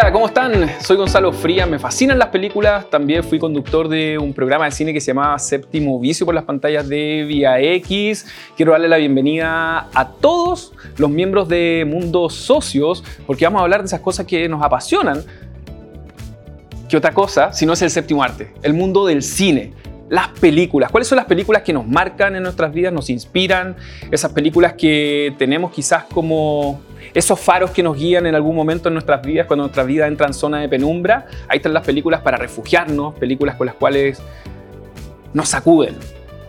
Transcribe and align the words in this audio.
Hola, 0.00 0.12
¿cómo 0.12 0.28
están? 0.28 0.70
Soy 0.80 0.96
Gonzalo 0.96 1.32
Frías, 1.32 1.68
me 1.68 1.76
fascinan 1.76 2.20
las 2.20 2.28
películas, 2.28 2.88
también 2.88 3.24
fui 3.24 3.40
conductor 3.40 3.88
de 3.88 4.16
un 4.16 4.32
programa 4.32 4.66
de 4.66 4.70
cine 4.70 4.92
que 4.92 5.00
se 5.00 5.08
llamaba 5.08 5.36
Séptimo 5.40 5.98
Vicio 5.98 6.24
por 6.24 6.36
las 6.36 6.44
pantallas 6.44 6.88
de 6.88 7.24
Vía 7.26 7.58
X. 7.58 8.24
Quiero 8.56 8.70
darle 8.70 8.86
la 8.86 8.98
bienvenida 8.98 9.88
a 9.92 10.08
todos 10.08 10.72
los 10.98 11.10
miembros 11.10 11.48
de 11.48 11.84
Mundo 11.84 12.30
Socios, 12.30 13.02
porque 13.26 13.44
vamos 13.44 13.58
a 13.58 13.64
hablar 13.64 13.80
de 13.80 13.86
esas 13.86 13.98
cosas 13.98 14.24
que 14.24 14.48
nos 14.48 14.62
apasionan. 14.62 15.24
¿Qué 16.88 16.96
otra 16.96 17.12
cosa 17.12 17.52
si 17.52 17.66
no 17.66 17.72
es 17.72 17.82
el 17.82 17.90
séptimo 17.90 18.22
arte? 18.22 18.54
El 18.62 18.74
mundo 18.74 19.04
del 19.04 19.20
cine 19.20 19.72
las 20.08 20.28
películas. 20.28 20.90
¿Cuáles 20.90 21.08
son 21.08 21.16
las 21.16 21.26
películas 21.26 21.62
que 21.62 21.72
nos 21.72 21.86
marcan 21.86 22.36
en 22.36 22.42
nuestras 22.42 22.72
vidas, 22.72 22.92
nos 22.92 23.10
inspiran? 23.10 23.76
Esas 24.10 24.32
películas 24.32 24.74
que 24.74 25.34
tenemos 25.38 25.70
quizás 25.72 26.04
como 26.04 26.80
esos 27.14 27.38
faros 27.38 27.70
que 27.70 27.82
nos 27.82 27.96
guían 27.96 28.26
en 28.26 28.34
algún 28.34 28.54
momento 28.54 28.88
en 28.88 28.94
nuestras 28.94 29.22
vidas, 29.22 29.46
cuando 29.46 29.64
nuestra 29.64 29.84
vida 29.84 30.06
entra 30.06 30.26
en 30.26 30.34
zona 30.34 30.60
de 30.60 30.68
penumbra. 30.68 31.26
Ahí 31.48 31.58
están 31.58 31.72
las 31.74 31.84
películas 31.84 32.20
para 32.22 32.36
refugiarnos, 32.36 33.14
películas 33.14 33.56
con 33.56 33.66
las 33.66 33.76
cuales 33.76 34.20
nos 35.32 35.48
sacuden. 35.48 35.96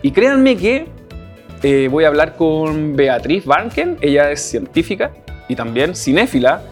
Y 0.02 0.10
créanme 0.12 0.56
que 0.56 0.86
eh, 1.62 1.88
voy 1.90 2.04
a 2.04 2.08
hablar 2.08 2.36
con 2.36 2.96
Beatriz 2.96 3.44
Barnken, 3.44 3.98
ella 4.00 4.30
es 4.30 4.40
científica 4.40 5.12
y 5.48 5.54
también 5.54 5.94
cinéfila, 5.94 6.62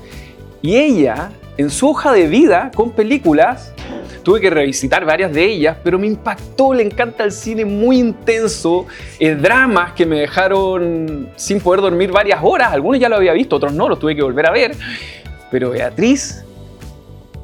y 0.63 0.77
ella, 0.77 1.31
en 1.57 1.71
su 1.71 1.91
hoja 1.91 2.13
de 2.13 2.27
vida 2.27 2.71
con 2.75 2.93
películas, 2.93 3.75
Tuve 4.29 4.43
que 4.43 4.51
revisitar 4.51 5.07
varias 5.07 5.33
de 5.33 5.43
ellas, 5.43 5.79
pero 5.83 5.99
me 5.99 6.07
impactó, 6.07 6.75
le 6.75 6.83
encanta 6.83 7.25
el 7.25 7.33
cine 7.33 7.65
muy 7.65 7.99
intenso, 7.99 8.85
eh, 9.19 9.35
dramas 9.35 9.93
que 9.95 10.05
me 10.05 10.21
dejaron 10.21 11.31
sin 11.37 11.63
poder 11.63 11.81
dormir 11.81 12.13
varias 12.13 12.39
horas, 12.43 12.71
algunos 12.75 13.01
ya 13.01 13.09
lo 13.09 13.17
había 13.17 13.33
visto, 13.33 13.57
otros 13.57 13.73
no, 13.73 13.89
los 13.89 13.99
tuve 13.99 14.15
que 14.15 14.23
volver 14.23 14.47
a 14.47 14.51
ver. 14.51 14.73
Pero 15.51 15.71
Beatriz, 15.71 16.45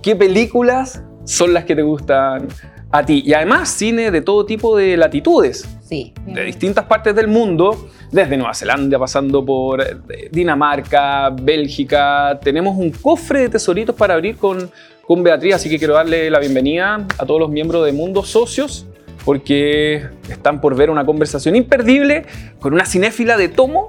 ¿qué 0.02 0.14
películas 0.14 1.02
son 1.24 1.54
las 1.54 1.64
que 1.64 1.74
te 1.74 1.80
gustan 1.80 2.48
a 2.90 3.06
ti? 3.06 3.22
Y 3.24 3.32
además 3.32 3.70
cine 3.70 4.10
de 4.10 4.20
todo 4.20 4.44
tipo 4.44 4.76
de 4.76 4.98
latitudes. 4.98 5.66
Sí. 5.80 6.12
De 6.26 6.44
distintas 6.44 6.84
partes 6.84 7.14
del 7.14 7.28
mundo, 7.28 7.88
desde 8.12 8.36
Nueva 8.36 8.52
Zelanda, 8.52 8.98
pasando 8.98 9.42
por 9.42 9.80
eh, 9.80 10.28
Dinamarca, 10.30 11.30
Bélgica. 11.30 12.38
Tenemos 12.42 12.76
un 12.76 12.90
cofre 12.90 13.40
de 13.40 13.48
tesoritos 13.48 13.96
para 13.96 14.12
abrir 14.12 14.36
con 14.36 14.70
con 15.06 15.22
Beatriz, 15.22 15.54
así 15.54 15.68
que 15.68 15.78
quiero 15.78 15.94
darle 15.94 16.30
la 16.30 16.38
bienvenida 16.38 17.06
a 17.18 17.26
todos 17.26 17.40
los 17.40 17.50
miembros 17.50 17.84
de 17.84 17.92
Mundo 17.92 18.22
Socios, 18.24 18.86
porque 19.24 20.06
están 20.28 20.60
por 20.60 20.76
ver 20.76 20.90
una 20.90 21.04
conversación 21.04 21.56
imperdible 21.56 22.24
con 22.60 22.74
una 22.74 22.86
cinéfila 22.86 23.36
de 23.36 23.48
tomo 23.48 23.88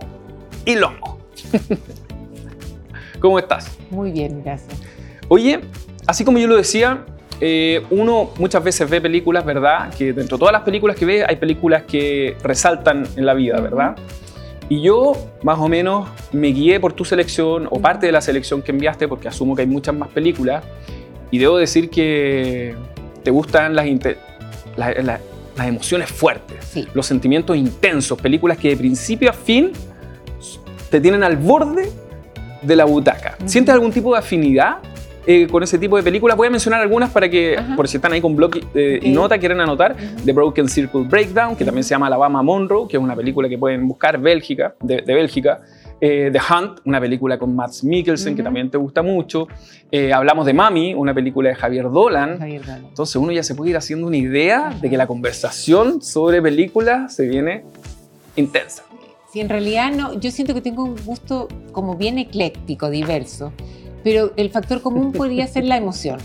y 0.66 0.76
lomo. 0.76 1.20
¿Cómo 3.20 3.40
estás? 3.40 3.78
Muy 3.90 4.12
bien, 4.12 4.44
gracias. 4.44 4.80
Oye, 5.28 5.62
así 6.06 6.24
como 6.24 6.38
yo 6.38 6.48
lo 6.48 6.58
decía, 6.58 7.06
eh, 7.42 7.84
uno 7.90 8.32
muchas 8.38 8.64
veces 8.64 8.90
ve 8.90 9.02
películas, 9.02 9.46
¿verdad? 9.46 9.94
Que 9.94 10.14
dentro 10.14 10.38
de 10.38 10.40
todas 10.40 10.54
las 10.54 10.64
películas 10.64 10.96
que 10.96 11.06
ve 11.06 11.26
hay 11.26 11.38
películas 11.38 11.84
que 11.84 12.38
resaltan 12.44 13.06
en 13.16 13.26
la 13.26 13.34
vida, 13.34 13.60
¿verdad? 13.60 13.96
Y 14.68 14.82
yo 14.82 15.14
más 15.44 15.60
o 15.60 15.68
menos 15.68 16.10
me 16.32 16.48
guié 16.48 16.80
por 16.80 16.94
tu 16.94 17.06
selección 17.06 17.68
o 17.70 17.80
parte 17.80 18.06
de 18.08 18.12
la 18.12 18.22
selección 18.22 18.62
que 18.62 18.72
enviaste, 18.72 19.08
porque 19.08 19.28
asumo 19.28 19.56
que 19.56 19.62
hay 19.62 19.68
muchas 19.68 19.96
más 19.96 20.10
películas, 20.10 20.64
y 21.36 21.38
debo 21.38 21.58
decir 21.58 21.90
que 21.90 22.74
te 23.22 23.30
gustan 23.30 23.76
las, 23.76 23.86
las 24.78 25.68
emociones 25.68 26.10
fuertes, 26.10 26.88
los 26.94 27.06
sentimientos 27.06 27.58
intensos, 27.58 28.18
películas 28.22 28.58
que 28.58 28.70
de 28.70 28.78
principio 28.78 29.30
a 29.32 29.34
fin 29.34 29.74
te 30.90 31.02
tienen 31.02 31.26
al 31.26 31.36
borde 31.36 31.92
de 32.62 32.76
la 32.78 32.86
butaca. 32.86 33.38
¿Sientes 33.44 33.74
algún 33.74 33.92
tipo 33.92 34.14
de 34.14 34.20
afinidad 34.20 34.78
eh, 35.28 35.48
con 35.52 35.62
ese 35.62 35.78
tipo 35.78 35.98
de 35.98 36.04
películas. 36.04 36.38
Voy 36.38 36.48
a 36.48 36.52
mencionar 36.52 36.80
algunas 36.80 37.10
para 37.10 37.28
que, 37.28 37.60
por 37.76 37.90
si 37.90 37.98
están 37.98 38.14
ahí 38.14 38.22
con 38.22 38.34
blog 38.34 38.52
eh, 38.74 39.00
y 39.02 39.10
nota, 39.10 39.38
quieren 39.38 39.60
anotar. 39.60 39.94
The 40.24 40.32
Broken 40.32 40.70
Circle 40.70 41.02
Breakdown, 41.02 41.58
que 41.58 41.66
también 41.66 41.84
se 41.84 41.90
llama 41.90 42.08
Alabama 42.08 42.42
Monroe, 42.44 42.88
que 42.88 42.96
es 42.96 43.04
una 43.04 43.16
película 43.16 43.50
que 43.50 43.58
pueden 43.58 43.86
buscar 43.90 44.20
Bélgica, 44.20 44.76
de 44.82 45.02
Bélgica. 45.02 45.64
Eh, 46.02 46.30
The 46.32 46.40
Hunt, 46.40 46.80
una 46.86 47.00
película 47.00 47.38
con 47.38 47.56
Matt 47.56 47.84
Mikkelsen, 47.84 48.36
que 48.36 48.44
también 48.44 48.70
te 48.70 48.78
gusta 48.78 49.02
mucho. 49.02 49.48
Eh, 49.92 50.12
hablamos 50.12 50.46
de 50.46 50.54
Mami, 50.54 50.94
una 50.94 51.14
película 51.14 51.50
de 51.50 51.56
Javier 51.56 51.90
Dolan. 51.90 52.42
Entonces 52.42 53.16
uno 53.16 53.32
ya 53.32 53.44
se 53.44 53.56
puede 53.56 53.72
ir 53.72 53.78
haciendo 53.78 54.08
una 54.08 54.18
idea 54.18 54.76
de 54.82 54.90
que 54.90 54.98
la 54.98 55.08
conversación 55.08 56.02
sobre 56.02 56.42
películas 56.42 57.16
se 57.16 57.28
viene 57.28 57.64
intensa. 58.36 58.84
Sí, 59.32 59.40
en 59.40 59.50
realidad 59.50 59.92
no, 59.92 60.20
yo 60.20 60.32
siento 60.32 60.54
que 60.54 60.62
tengo 60.62 60.84
un 60.84 60.96
gusto 61.06 61.48
como 61.72 61.96
bien 61.96 62.18
ecléctico, 62.18 62.90
diverso 62.90 63.52
pero 64.06 64.34
el 64.36 64.52
factor 64.52 64.84
común 64.84 65.14
podría 65.14 65.48
ser 65.48 65.66
la 65.66 65.78
emoción, 65.78 66.20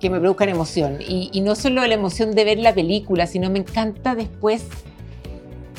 que 0.00 0.08
me 0.08 0.18
produzcan 0.18 0.48
emoción. 0.48 0.96
Y, 1.06 1.28
y, 1.34 1.42
no 1.42 1.54
solo 1.54 1.86
la 1.86 1.92
emoción 1.92 2.34
de 2.34 2.44
ver 2.46 2.58
la 2.58 2.72
película, 2.72 3.26
sino 3.26 3.50
me 3.50 3.58
encanta 3.58 4.14
después 4.14 4.64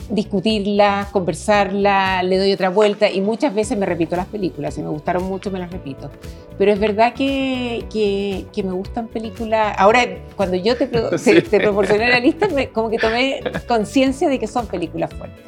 discutirla, 0.09 1.07
conversarla, 1.11 2.23
le 2.23 2.37
doy 2.37 2.53
otra 2.53 2.69
vuelta 2.69 3.09
y 3.09 3.21
muchas 3.21 3.53
veces 3.53 3.77
me 3.77 3.85
repito 3.85 4.15
las 4.15 4.27
películas. 4.27 4.73
Si 4.73 4.81
me 4.81 4.89
gustaron 4.89 5.23
mucho, 5.23 5.51
me 5.51 5.59
las 5.59 5.71
repito. 5.71 6.09
Pero 6.57 6.71
es 6.71 6.79
verdad 6.79 7.13
que, 7.13 7.85
que, 7.91 8.63
me 8.63 8.71
gustan 8.71 9.07
películas. 9.07 9.75
Ahora, 9.77 10.05
cuando 10.35 10.55
yo 10.55 10.75
te, 10.75 10.87
te, 11.41 11.59
proporcioné 11.59 12.09
la 12.09 12.19
lista, 12.19 12.47
como 12.73 12.89
que 12.89 12.97
tomé 12.97 13.41
conciencia 13.67 14.29
de 14.29 14.39
que 14.39 14.47
son 14.47 14.67
películas 14.67 15.13
fuertes. 15.13 15.43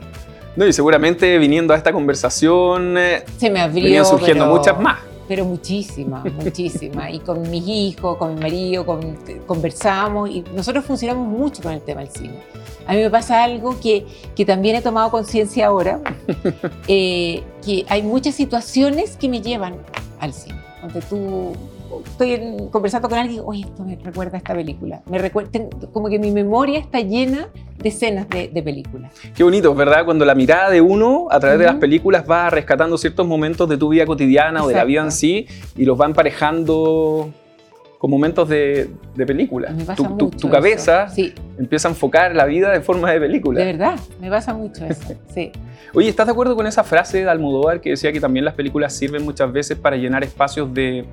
No, 0.55 0.65
y 0.65 0.73
seguramente 0.73 1.37
viniendo 1.37 1.73
a 1.73 1.77
esta 1.77 1.91
conversación, 1.91 2.97
eh, 2.97 3.23
se 3.37 3.49
me 3.49 3.61
abrió, 3.61 4.03
surgiendo 4.03 4.45
muchas 4.45 4.79
más 4.79 5.08
pero 5.29 5.45
muchísimas, 5.45 6.25
muchísimas. 6.43 7.13
Y 7.13 7.19
con 7.19 7.49
mis 7.49 7.65
hijos, 7.67 8.17
con 8.17 8.33
mi 8.33 8.41
marido, 8.41 8.83
con, 8.83 9.15
conversamos 9.45 10.27
y 10.31 10.43
nosotros 10.55 10.83
funcionamos 10.83 11.27
mucho 11.27 11.61
con 11.61 11.71
el 11.71 11.81
tema 11.81 12.01
del 12.01 12.09
cine. 12.09 12.39
A 12.87 12.93
mí 12.93 13.01
me 13.03 13.11
pasa 13.11 13.43
algo 13.43 13.79
que, 13.79 14.07
que 14.35 14.43
también 14.43 14.75
he 14.75 14.81
tomado 14.81 15.11
conciencia 15.11 15.67
ahora, 15.67 16.01
eh, 16.87 17.43
que 17.63 17.85
hay 17.87 18.01
muchas 18.01 18.33
situaciones 18.33 19.15
que 19.17 19.29
me 19.29 19.39
llevan 19.39 19.75
al 20.19 20.33
cine. 20.33 20.59
Donde 20.81 21.01
tú 21.01 21.53
estoy 22.05 22.67
conversando 22.71 23.07
con 23.07 23.19
alguien, 23.19 23.43
oye, 23.45 23.61
esto 23.61 23.83
me 23.83 23.97
recuerda 23.97 24.37
a 24.37 24.39
esta 24.39 24.55
película. 24.55 25.03
Me 25.05 25.19
recuerda, 25.19 25.59
como 25.93 26.09
que 26.09 26.17
mi 26.17 26.31
memoria 26.31 26.79
está 26.79 27.01
llena 27.01 27.49
de 27.81 27.89
escenas 27.89 28.27
de, 28.29 28.61
películas. 28.61 29.13
Qué 29.33 29.43
bonito, 29.43 29.73
¿verdad? 29.73 30.05
Cuando 30.05 30.25
la 30.25 30.35
mirada 30.35 30.69
de 30.69 30.81
uno 30.81 31.27
a 31.31 31.39
través 31.39 31.59
de 31.59 31.65
las 31.65 31.75
películas 31.75 32.25
va 32.29 32.49
rescatando 32.49 32.97
ciertos 32.97 33.25
momentos 33.25 33.69
de 33.69 33.77
tu 33.77 33.89
vida 33.89 34.05
cotidiana 34.05 34.63
o 34.63 34.67
de 34.67 34.75
la 34.75 34.83
vida 34.83 35.01
en 35.01 35.11
sí 35.11 35.47
y 35.77 35.85
los 35.85 35.99
va 35.99 36.05
emparejando 36.05 37.31
con 37.97 38.09
momentos 38.09 38.47
de, 38.47 38.89
de 39.13 39.25
película. 39.25 39.73
tu, 40.17 40.29
tu, 40.29 40.49
cabeza 40.49 41.07
empieza 41.57 41.89
a 41.89 41.91
enfocar 41.91 42.33
la 42.33 42.45
vida 42.45 42.71
de 42.71 42.79
forma 42.79 43.11
de 43.11 43.19
película. 43.19 43.59
De 43.59 43.65
verdad, 43.65 43.99
me 44.21 44.29
pasa 44.29 44.53
mucho 44.53 44.85
eso. 44.85 45.15
sí. 45.33 45.51
Oye, 45.93 46.07
¿estás 46.07 46.25
de 46.27 46.31
acuerdo 46.31 46.55
con 46.55 46.65
esa 46.65 46.83
frase 46.85 47.23
de 47.23 47.29
Almodóvar 47.29 47.81
que 47.81 47.91
decía 47.91 48.13
que 48.13 48.21
también 48.21 48.45
las 48.45 48.53
películas 48.53 48.93
sirven 48.93 49.23
muchas 49.23 49.51
veces 49.51 49.77
para 49.77 49.97
llenar 49.97 50.23
espacios 50.23 50.73
de, 50.73 51.05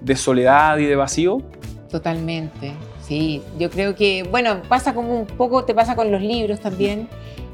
de 0.00 0.16
soledad 0.16 0.78
y 0.78 0.86
de 0.86 0.96
vacío? 0.96 1.42
Totalmente, 1.88 2.72
sí. 3.06 3.42
Yo 3.58 3.70
creo 3.70 3.94
que, 3.94 4.22
bueno, 4.24 4.62
pasa 4.68 4.94
como 4.94 5.18
un 5.20 5.26
poco, 5.26 5.64
te 5.64 5.74
pasa 5.74 5.96
con 5.96 6.10
los 6.10 6.20
libros 6.20 6.60
también. 6.60 7.08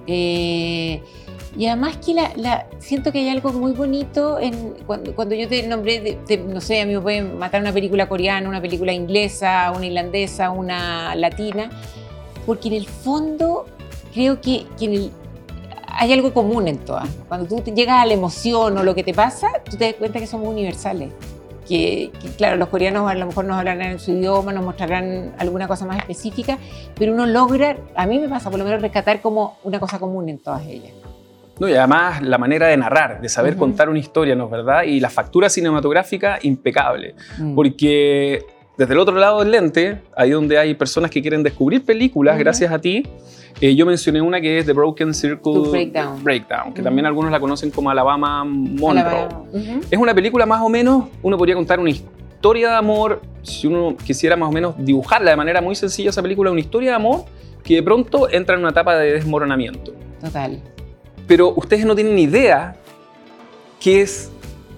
Eh, 0.07 1.03
y 1.57 1.67
además 1.67 1.99
que 1.99 2.15
la, 2.15 2.67
siento 2.79 3.13
que 3.13 3.19
hay 3.19 3.29
algo 3.29 3.53
muy 3.53 3.73
bonito 3.73 4.39
en, 4.39 4.75
cuando, 4.87 5.35
yo 5.35 5.49
te 5.49 5.67
nombré, 5.67 6.19
no 6.49 6.61
sé, 6.63 6.81
a 6.81 6.87
mí 6.87 6.95
me 6.95 7.01
pueden 7.01 7.39
matar 7.39 7.61
una 7.61 7.73
película 7.73 8.09
coreana, 8.09 8.49
una 8.49 8.63
película 8.63 8.93
inglesa, 8.93 9.71
una 9.77 9.85
irlandesa, 9.85 10.51
una 10.51 11.15
latina, 11.15 11.71
porque 12.47 12.69
en 12.69 12.75
el 12.75 12.87
fondo 12.87 13.67
creo 14.15 14.41
que, 14.41 14.67
hay 15.95 16.13
algo 16.15 16.33
común 16.33 16.69
en 16.69 16.79
todas. 16.79 17.07
Cuando 17.29 17.47
tú 17.47 17.63
llegas 17.71 18.03
a 18.03 18.07
la 18.07 18.15
emoción 18.15 18.79
o 18.79 18.83
lo 18.83 18.95
que 18.95 19.05
te 19.05 19.13
pasa, 19.13 19.49
tú 19.69 19.77
te 19.77 19.85
das 19.85 19.95
cuenta 19.95 20.21
que 20.21 20.27
somos 20.27 20.49
universales. 20.49 21.13
Que, 21.69 22.11
claro, 22.37 22.57
los 22.57 22.69
coreanos 22.69 23.11
a 23.11 23.15
lo 23.15 23.27
mejor 23.27 23.45
nos 23.45 23.59
hablarán 23.59 23.93
en 23.93 23.99
su 23.99 24.11
idioma, 24.13 24.53
nos 24.53 24.65
mostrarán 24.65 25.33
alguna 25.39 25.69
cosa 25.69 25.87
más 25.87 25.99
específica, 25.99 26.59
pero 26.99 27.13
uno 27.13 27.27
logra, 27.27 27.77
a 27.95 28.07
mí 28.07 28.19
me 28.19 28.29
pasa 28.29 28.51
por 28.51 28.59
lo 28.59 28.65
menos 28.65 28.83
rescatar 28.83 29.21
como 29.21 29.59
una 29.63 29.79
cosa 29.79 29.99
común 29.99 30.29
en 30.29 30.39
todas 30.39 30.67
ellas. 30.67 30.93
No, 31.59 31.69
y 31.69 31.75
además 31.75 32.23
la 32.23 32.39
manera 32.39 32.67
de 32.67 32.77
narrar, 32.77 33.21
de 33.21 33.29
saber 33.29 33.57
contar 33.57 33.89
una 33.89 33.99
historia, 33.99 34.35
¿no 34.35 34.47
es 34.47 34.51
verdad? 34.51 34.83
Y 34.83 34.99
la 35.01 35.11
factura 35.11 35.49
cinematográfica 35.49 36.39
impecable, 36.43 37.15
mm. 37.39 37.55
porque 37.55 38.45
desde 38.83 38.95
el 38.95 38.99
otro 38.99 39.15
lado 39.15 39.39
del 39.39 39.53
lente, 39.53 40.03
ahí 40.17 40.31
donde 40.31 40.59
hay 40.59 40.75
personas 40.75 41.09
que 41.09 41.23
quieren 41.23 41.45
descubrir 41.45 41.85
películas 41.85 42.37
gracias 42.37 42.73
a 42.73 42.81
ti, 42.81 43.05
eh, 43.61 43.77
yo 43.77 43.87
mencioné 43.87 44.21
una 44.21 44.41
que 44.41 44.59
es 44.59 44.67
The 44.67 44.73
Broken 44.73 45.15
Circle 45.15 45.93
Breakdown, 46.21 46.75
que 46.75 46.83
también 46.83 47.07
algunos 47.07 47.31
la 47.31 47.39
conocen 47.39 47.71
como 47.71 47.91
Alabama 47.91 48.43
Monroe. 48.45 49.29
Es 49.89 49.97
una 49.97 50.13
película 50.13 50.47
más 50.47 50.63
o 50.63 50.69
menos, 50.69 51.05
uno 51.23 51.39
podría 51.39 51.55
contar 51.55 51.79
una 51.79 51.91
historia 51.91 52.71
de 52.71 52.75
amor, 52.75 53.23
si 53.43 53.69
uno 53.69 53.97
quisiera 54.05 54.35
más 54.35 54.49
o 54.49 54.53
menos 54.53 54.75
dibujarla 54.77 55.31
de 55.31 55.37
manera 55.37 55.61
muy 55.61 55.77
sencilla 55.77 56.11
esa 56.11 56.21
película, 56.21 56.51
una 56.51 56.59
historia 56.59 56.91
de 56.91 56.97
amor 56.97 57.25
que 57.63 57.77
de 57.77 57.85
pronto 57.85 58.29
entra 58.33 58.57
en 58.57 58.63
una 58.63 58.71
etapa 58.71 58.97
de 58.97 59.13
desmoronamiento. 59.13 59.95
Total. 60.21 60.61
Pero 61.29 61.55
ustedes 61.55 61.87
no 61.87 61.95
tienen 61.95 62.17
ni 62.17 62.23
idea 62.23 62.75
qué 63.79 64.01
es 64.01 64.33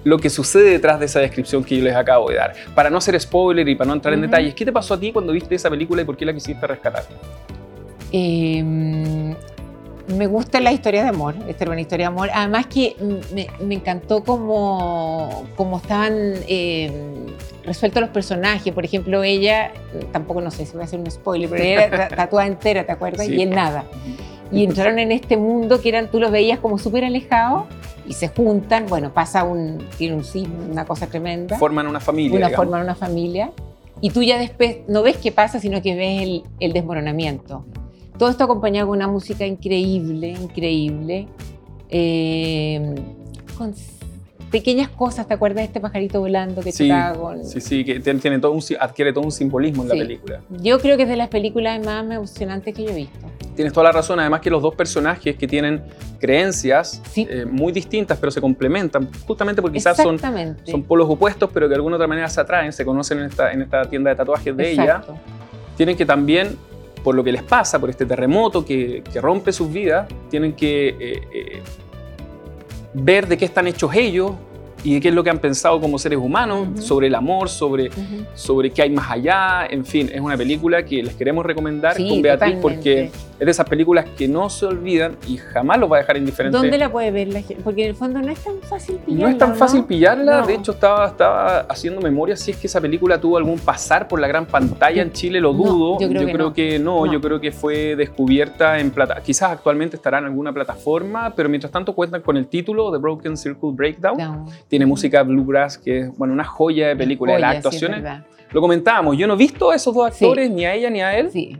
lo 0.05 0.17
que 0.19 0.29
sucede 0.29 0.69
detrás 0.69 0.99
de 0.99 1.07
esa 1.07 1.19
descripción 1.19 1.63
que 1.63 1.77
yo 1.77 1.83
les 1.83 1.95
acabo 1.95 2.29
de 2.29 2.35
dar. 2.35 2.53
Para 2.73 2.89
no 2.89 3.01
ser 3.01 3.19
spoiler 3.19 3.67
y 3.67 3.75
para 3.75 3.89
no 3.89 3.95
entrar 3.95 4.13
en 4.13 4.21
detalles, 4.21 4.53
¿qué 4.53 4.63
te 4.63 4.71
pasó 4.71 4.93
a 4.93 4.99
ti 4.99 5.11
cuando 5.11 5.33
viste 5.33 5.55
esa 5.55 5.69
película 5.69 6.03
y 6.03 6.05
por 6.05 6.15
qué 6.15 6.25
la 6.25 6.33
quisiste 6.33 6.65
rescatar? 6.65 7.03
Eh, 8.11 8.63
me 10.07 10.27
gusta 10.27 10.59
la 10.61 10.71
historia 10.71 11.01
de 11.03 11.09
amor, 11.09 11.33
esta 11.47 11.63
era 11.63 11.71
una 11.71 11.81
historia 11.81 12.05
de 12.05 12.13
amor. 12.13 12.29
Además 12.33 12.67
que 12.67 12.95
me, 13.33 13.47
me 13.59 13.75
encantó 13.75 14.23
cómo, 14.23 15.47
cómo 15.55 15.77
estaban 15.77 16.13
eh, 16.47 16.91
resueltos 17.63 18.01
los 18.01 18.09
personajes. 18.11 18.73
Por 18.73 18.85
ejemplo, 18.85 19.23
ella, 19.23 19.71
tampoco 20.11 20.41
no 20.41 20.51
sé 20.51 20.65
si 20.65 20.73
voy 20.73 20.81
a 20.81 20.85
hacer 20.85 20.99
un 20.99 21.09
spoiler, 21.09 21.49
pero 21.49 21.63
ella 21.63 21.85
era 21.85 22.07
ta- 22.09 22.15
tatuada 22.15 22.47
entera, 22.47 22.85
¿te 22.85 22.91
acuerdas? 22.91 23.25
Sí. 23.27 23.35
Y 23.35 23.41
él 23.41 23.49
nada. 23.49 23.85
Y 24.51 24.63
entraron 24.63 24.99
en 24.99 25.11
este 25.11 25.37
mundo 25.37 25.81
que 25.81 25.89
eran, 25.89 26.09
tú 26.11 26.19
los 26.19 26.31
veías 26.31 26.59
como 26.59 26.77
súper 26.77 27.03
alejados 27.03 27.63
y 28.07 28.13
se 28.13 28.27
juntan. 28.27 28.85
Bueno, 28.87 29.11
pasa 29.13 29.43
un, 29.43 29.79
tiene 29.97 30.15
un 30.15 30.23
sismo, 30.23 30.55
una 30.71 30.85
cosa 30.85 31.07
tremenda. 31.07 31.57
Forman 31.57 31.87
una 31.87 31.99
familia. 31.99 32.37
una 32.37 32.47
digamos. 32.47 32.65
forman 32.65 32.83
una 32.83 32.95
familia 32.95 33.51
y 34.01 34.11
tú 34.11 34.21
ya 34.21 34.37
después 34.37 34.77
no 34.87 35.01
ves 35.01 35.17
qué 35.17 35.31
pasa, 35.31 35.59
sino 35.59 35.81
que 35.81 35.95
ves 35.95 36.21
el, 36.21 36.43
el 36.59 36.73
desmoronamiento. 36.73 37.65
Todo 38.19 38.29
esto 38.29 38.43
acompañado 38.43 38.87
con 38.87 38.97
una 38.97 39.07
música 39.07 39.45
increíble, 39.45 40.29
increíble, 40.29 41.27
eh, 41.89 42.93
con 43.57 43.73
pequeñas 44.59 44.87
cosas, 44.87 45.27
¿te 45.27 45.33
acuerdas 45.33 45.57
de 45.57 45.63
este 45.65 45.81
pajarito 45.81 46.21
volando 46.21 46.61
que 46.61 46.71
Sí, 46.71 46.89
con...? 47.17 47.43
Sí, 47.43 47.59
sí, 47.59 47.83
que 47.83 47.99
tiene 47.99 48.21
tiene 48.21 48.39
todo 48.39 48.53
un, 48.53 48.61
adquiere 48.79 49.11
todo 49.11 49.25
un 49.25 49.31
simbolismo 49.33 49.83
en 49.83 49.89
Sí. 49.89 49.97
la 49.97 50.03
película. 50.05 50.41
Yo 50.61 50.79
creo 50.79 50.95
que 50.95 51.03
es 51.03 51.09
de 51.09 51.17
las 51.17 51.27
películas 51.27 51.83
más 51.85 52.05
emocionantes 52.09 52.73
que 52.73 52.83
yo 52.85 52.91
he 52.91 52.95
visto. 52.95 53.25
Tienes 53.53 53.73
toda 53.73 53.83
la 53.83 53.91
razón, 53.91 54.17
además 54.21 54.39
que 54.39 54.49
los 54.49 54.61
dos 54.61 54.73
personajes 54.73 55.35
que 55.35 55.45
tienen 55.45 55.83
creencias 56.21 57.01
Sí. 57.11 57.27
eh, 57.29 57.43
muy 57.45 57.73
distintas, 57.73 58.17
pero 58.17 58.31
se 58.31 58.39
complementan, 58.39 59.09
justamente 59.27 59.61
porque 59.61 59.77
quizás 59.77 59.97
son, 59.97 60.17
son 60.63 60.83
polos 60.83 61.09
opuestos, 61.09 61.49
pero 61.53 61.65
que 61.65 61.71
de 61.71 61.75
alguna 61.75 61.97
otra 61.97 62.07
manera 62.07 62.29
se 62.29 62.39
atraen, 62.39 62.71
se 62.71 62.85
conocen 62.85 63.19
en 63.19 63.25
esta, 63.25 63.51
en 63.51 63.61
esta 63.61 63.89
tienda 63.89 64.09
de 64.11 64.15
tatuajes 64.15 64.55
de 64.55 64.71
ella. 64.71 65.03
Tienen 65.75 65.97
que 65.97 66.05
también, 66.05 66.55
por 67.03 67.13
lo 67.13 67.25
que 67.25 67.33
les 67.33 67.43
pasa, 67.43 67.77
por 67.77 67.89
este 67.89 68.05
terremoto 68.05 68.63
que, 68.65 69.03
que 69.11 69.19
rompe 69.19 69.51
sus 69.51 69.69
vidas, 69.69 70.07
tienen 70.29 70.53
que 70.53 70.87
eh, 70.87 71.21
eh, 71.33 71.61
ver 72.95 73.27
de 73.27 73.37
qué 73.37 73.45
están 73.45 73.67
hechos 73.67 73.93
ellos 73.93 74.31
y 74.85 74.93
de 74.93 75.01
qué 75.01 75.09
es 75.09 75.13
lo 75.13 75.23
que 75.23 75.29
han 75.31 75.39
pensado 75.39 75.81
como 75.81 75.97
seres 75.99 76.19
humanos, 76.19 76.67
sobre 76.85 77.07
el 77.07 77.15
amor, 77.15 77.49
sobre, 77.49 77.89
sobre 78.35 78.69
qué 78.69 78.83
hay 78.83 78.89
más 78.91 79.11
allá, 79.11 79.65
en 79.69 79.83
fin, 79.83 80.09
es 80.13 80.21
una 80.21 80.37
película 80.37 80.85
que 80.85 81.01
les 81.03 81.15
queremos 81.15 81.45
recomendar 81.45 81.95
Sí, 81.95 82.07
con 82.07 82.21
Beatriz 82.21 82.55
totalmente. 82.61 82.61
porque 82.61 83.11
es 83.39 83.45
de 83.45 83.51
esas 83.51 83.67
películas 83.67 84.05
que 84.17 84.27
no 84.29 84.49
se 84.49 84.65
olvidan 84.65 85.17
y 85.27 85.35
jamás 85.37 85.77
los 85.79 85.91
va 85.91 85.97
a 85.97 85.99
dejar 85.99 86.15
indiferentes. 86.17 86.61
¿Dónde 86.61 86.77
la 86.77 86.89
puede 86.89 87.11
ver 87.11 87.27
la 87.33 87.41
gente? 87.41 87.61
Porque 87.63 87.83
en 87.83 87.89
el 87.89 87.95
fondo 87.95 88.21
no 88.21 88.31
es 88.31 88.39
tan 88.41 88.53
fácil 88.61 88.95
pillarla. 88.97 89.25
No 89.25 89.29
es 89.31 89.37
tan 89.37 89.55
fácil 89.55 89.81
¿no? 89.81 89.87
pillarla, 89.87 90.41
No. 90.41 90.47
de 90.47 90.53
hecho 90.53 90.71
estaba, 90.71 91.07
estaba 91.07 91.59
haciendo 91.61 91.99
memoria 92.01 92.37
si 92.37 92.51
es 92.51 92.57
que 92.57 92.67
esa 92.67 92.79
película 92.79 93.19
tuvo 93.19 93.37
algún 93.37 93.59
pasar 93.59 94.07
por 94.07 94.21
la 94.21 94.27
gran 94.27 94.45
pantalla 94.45 95.01
en 95.01 95.11
Chile, 95.11 95.41
lo 95.41 95.51
No, 95.51 95.63
dudo. 95.63 95.99
yo 95.99 96.07
creo 96.07 96.25
que 96.27 96.33
no. 96.37 96.53
que 96.53 96.79
No. 96.79 97.11
yo 97.11 97.19
creo 97.19 97.41
que 97.41 97.51
fue 97.51 97.95
descubierta 97.95 98.79
en 98.79 98.91
plata. 98.91 99.21
Quizás 99.21 99.51
actualmente 99.51 99.95
estará 99.97 100.19
en 100.19 100.25
alguna 100.25 100.53
plataforma, 100.53 101.33
pero 101.35 101.49
mientras 101.49 101.71
tanto 101.71 101.93
cuentan 101.93 102.21
con 102.21 102.37
el 102.37 102.47
título 102.47 102.91
The 102.91 102.99
Broken 102.99 103.35
Circle 103.35 103.71
Breakdown. 103.73 104.45
Tiene 104.75 104.85
música 104.87 105.23
bluegrass 105.23 105.77
que 105.77 105.99
es 105.99 106.17
bueno, 106.17 106.33
una 106.33 106.43
joya 106.43 106.89
de 106.89 106.97
película. 106.97 107.31
Joya, 107.35 107.39
Las 107.39 107.51
sí, 107.51 107.59
es 107.59 107.65
actuaciones, 107.65 108.03
verdad. 108.03 108.25
lo 108.51 108.59
comentábamos, 108.59 109.17
yo 109.17 109.25
no 109.25 109.35
he 109.35 109.37
visto 109.37 109.71
a 109.71 109.75
esos 109.77 109.95
dos 109.95 110.13
Sí. 110.13 110.25
actores, 110.25 110.51
ni 110.51 110.65
a 110.65 110.73
ella 110.73 110.89
ni 110.89 110.99
a 111.01 111.17
él, 111.17 111.31
Sí. 111.31 111.55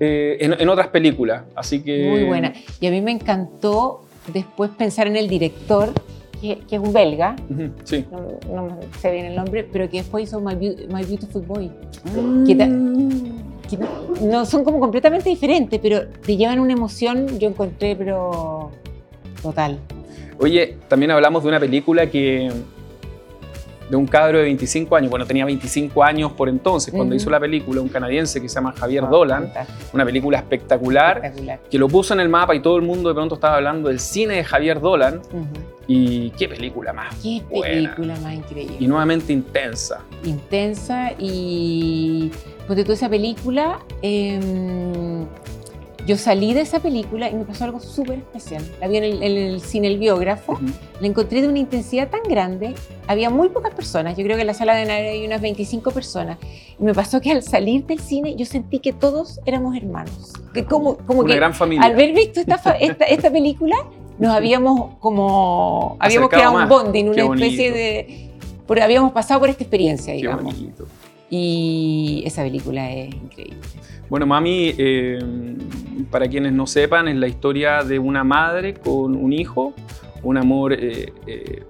eh, 0.00 0.36
en, 0.40 0.56
en 0.60 0.68
otras 0.68 0.88
películas. 0.88 1.44
Así 1.54 1.80
que. 1.80 2.08
Muy 2.10 2.24
buena. 2.24 2.52
Y 2.80 2.88
a 2.88 2.90
mí 2.90 3.00
me 3.02 3.12
encantó 3.12 4.00
después 4.34 4.70
pensar 4.76 5.06
en 5.06 5.14
el 5.14 5.28
director, 5.28 5.90
que, 6.40 6.58
que 6.68 6.74
es 6.74 6.82
un 6.82 6.92
belga, 6.92 7.36
sí. 7.84 8.04
no, 8.10 8.66
no 8.68 8.78
sé 9.00 9.12
bien 9.12 9.26
el 9.26 9.36
nombre, 9.36 9.62
pero 9.62 9.88
que 9.88 9.98
después 9.98 10.24
hizo 10.24 10.40
My, 10.40 10.56
My 10.56 11.04
Beautiful 11.04 11.42
Boy. 11.42 11.70
Que 12.48 12.54
ta- 12.56 12.66
que 12.66 13.76
no- 13.76 14.26
no 14.28 14.44
son 14.44 14.64
como 14.64 14.80
completamente 14.80 15.28
diferentes, 15.30 15.78
pero 15.80 16.08
te 16.08 16.36
llevan 16.36 16.58
una 16.58 16.72
emoción, 16.72 17.38
yo 17.38 17.46
encontré, 17.48 17.94
pero 17.94 18.72
total. 19.40 19.78
Oye, 20.38 20.76
también 20.88 21.10
hablamos 21.12 21.42
de 21.42 21.48
una 21.48 21.60
película 21.60 22.06
que. 22.10 22.50
de 23.88 23.96
un 23.96 24.06
cabro 24.08 24.38
de 24.38 24.44
25 24.44 24.96
años. 24.96 25.10
Bueno, 25.10 25.24
tenía 25.26 25.44
25 25.44 26.02
años 26.02 26.32
por 26.32 26.48
entonces, 26.48 26.92
cuando 26.92 27.14
hizo 27.14 27.30
la 27.30 27.38
película, 27.38 27.80
un 27.80 27.88
canadiense 27.88 28.40
que 28.42 28.48
se 28.48 28.56
llama 28.56 28.72
Javier 28.72 29.04
Ah, 29.04 29.08
Dolan. 29.08 29.44
fantástico, 29.44 29.78
Una 29.94 30.04
película 30.04 30.38
espectacular 30.38 31.18
espectacular. 31.18 31.60
que 31.70 31.78
lo 31.78 31.86
puso 31.88 32.12
en 32.12 32.18
el 32.20 32.28
mapa 32.28 32.52
y 32.56 32.60
todo 32.60 32.76
el 32.78 32.82
mundo 32.82 33.08
de 33.10 33.14
pronto 33.14 33.36
estaba 33.36 33.56
hablando 33.56 33.88
del 33.88 34.00
cine 34.00 34.34
de 34.34 34.44
Javier 34.44 34.80
Dolan. 34.80 35.20
Y 35.86 36.30
qué 36.30 36.48
película 36.48 36.92
más. 36.92 37.14
Qué 37.22 37.42
buena. 37.48 37.74
película 37.94 38.16
más 38.20 38.34
increíble. 38.34 38.76
Y 38.80 38.88
nuevamente 38.88 39.32
intensa. 39.32 40.00
intensa 40.24 41.12
y 41.16 42.32
ponte 42.66 42.82
tú 42.84 42.90
esa 42.90 43.08
película 43.08 43.78
em, 44.02 45.24
yo 46.06 46.16
salí 46.16 46.54
de 46.54 46.60
esa 46.60 46.80
película 46.80 47.28
y 47.28 47.34
me 47.34 47.44
pasó 47.44 47.64
algo 47.64 47.80
súper 47.80 48.18
especial 48.18 48.62
la 48.80 48.86
vi 48.88 48.96
en 48.98 49.04
el, 49.04 49.22
en 49.22 49.36
el 49.36 49.60
cine 49.60 49.88
El 49.88 49.98
Biógrafo 49.98 50.52
Ujú. 50.52 50.64
la 51.00 51.06
encontré 51.06 51.42
de 51.42 51.48
una 51.48 51.58
intensidad 51.58 52.08
tan 52.08 52.22
grande 52.28 52.74
había 53.08 53.28
muy 53.30 53.48
pocas 53.48 53.74
personas 53.74 54.16
yo 54.16 54.22
creo 54.24 54.36
que 54.36 54.42
en 54.42 54.46
la 54.46 54.54
sala 54.54 54.74
de 54.74 54.84
Nare 54.86 55.10
hay 55.10 55.26
unas 55.26 55.40
25 55.40 55.90
personas 55.90 56.38
y 56.78 56.82
me 56.84 56.94
pasó 56.94 57.20
que 57.20 57.32
al 57.32 57.42
salir 57.42 57.84
del 57.86 57.98
cine 58.00 58.36
yo 58.36 58.46
sentí 58.46 58.78
que 58.78 58.92
todos 58.92 59.40
éramos 59.46 59.76
hermanos 59.76 60.32
que 60.54 60.64
como, 60.64 60.96
como 60.98 61.20
Una 61.20 61.30
que 61.30 61.36
gran 61.36 61.52
familia. 61.54 61.84
al 61.84 61.92
haber 61.92 62.14
visto 62.14 62.40
esta, 62.40 62.54
esta, 62.80 63.04
esta 63.04 63.30
película, 63.30 63.76
nos 64.18 64.32
habíamos 64.34 64.94
como 65.00 65.96
habíamos 66.00 66.28
Acercado 66.28 66.28
creado 66.30 66.52
un 66.52 66.58
más. 66.60 66.68
bonding, 66.68 67.04
Qué 67.12 67.22
una 67.22 67.34
especie 67.34 67.70
bonito. 67.70 67.76
de... 67.76 68.30
Porque 68.66 68.82
habíamos 68.82 69.12
pasado 69.12 69.40
por 69.40 69.50
esta 69.50 69.62
experiencia, 69.64 70.12
Qué 70.14 70.16
digamos. 70.20 70.44
bonito. 70.54 70.86
Y 71.30 72.22
esa 72.24 72.42
película 72.42 72.90
es 72.90 73.14
increíble. 73.14 73.58
Bueno, 74.08 74.26
Mami, 74.26 74.74
eh, 74.78 75.18
para 76.10 76.28
quienes 76.28 76.52
no 76.52 76.66
sepan, 76.66 77.08
es 77.08 77.16
la 77.16 77.26
historia 77.26 77.82
de 77.82 77.98
una 77.98 78.22
madre 78.22 78.74
con 78.74 79.16
un 79.16 79.32
hijo, 79.32 79.74
un 80.22 80.36
amor 80.36 80.72
eh, 80.72 81.12
eh, 81.26 81.64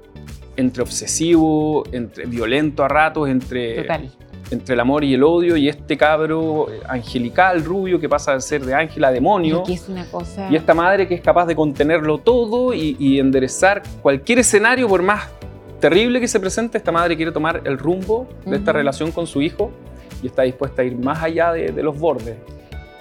entre 0.57 0.83
obsesivo, 0.83 1.85
entre 1.93 2.27
violento 2.27 2.85
a 2.85 2.89
ratos, 2.89 3.29
entre, 3.29 3.83
Total. 3.83 4.11
entre 4.51 4.75
el 4.75 4.81
amor 4.81 5.05
y 5.05 5.15
el 5.15 5.23
odio, 5.23 5.57
y 5.57 5.69
este 5.69 5.97
cabro 5.97 6.71
eh, 6.71 6.81
angelical, 6.89 7.65
rubio, 7.65 7.99
que 7.99 8.09
pasa 8.09 8.35
de 8.35 8.41
ser 8.41 8.65
de 8.65 8.75
ángel 8.75 9.05
a 9.05 9.11
demonio. 9.11 9.63
Y 9.67 9.73
es 9.73 9.89
una 9.89 10.05
cosa... 10.11 10.49
Y 10.51 10.57
esta 10.57 10.75
madre 10.75 11.09
que 11.09 11.15
es 11.15 11.21
capaz 11.23 11.47
de 11.47 11.57
contenerlo 11.57 12.19
todo 12.19 12.75
y, 12.75 12.97
y 12.99 13.19
enderezar 13.19 13.83
cualquier 14.03 14.41
escenario, 14.41 14.89
por 14.89 15.03
más 15.03 15.31
terrible 15.81 16.21
que 16.21 16.29
se 16.29 16.41
presente, 16.41 16.79
esta 16.79 16.93
madre 16.93 17.17
quiere 17.17 17.33
tomar 17.33 17.63
el 17.65 17.79
rumbo 17.79 18.27
de 18.45 18.57
esta 18.57 18.71
Ujú. 18.71 18.79
relación 18.79 19.13
con 19.13 19.27
su 19.27 19.43
hijo 19.43 19.71
y 20.23 20.27
está 20.29 20.43
dispuesta 20.43 20.83
a 20.83 20.85
ir 20.85 20.97
más 20.97 21.23
allá 21.23 21.53
de, 21.53 21.71
de 21.73 21.83
los 21.83 21.99
bordes. 21.99 22.37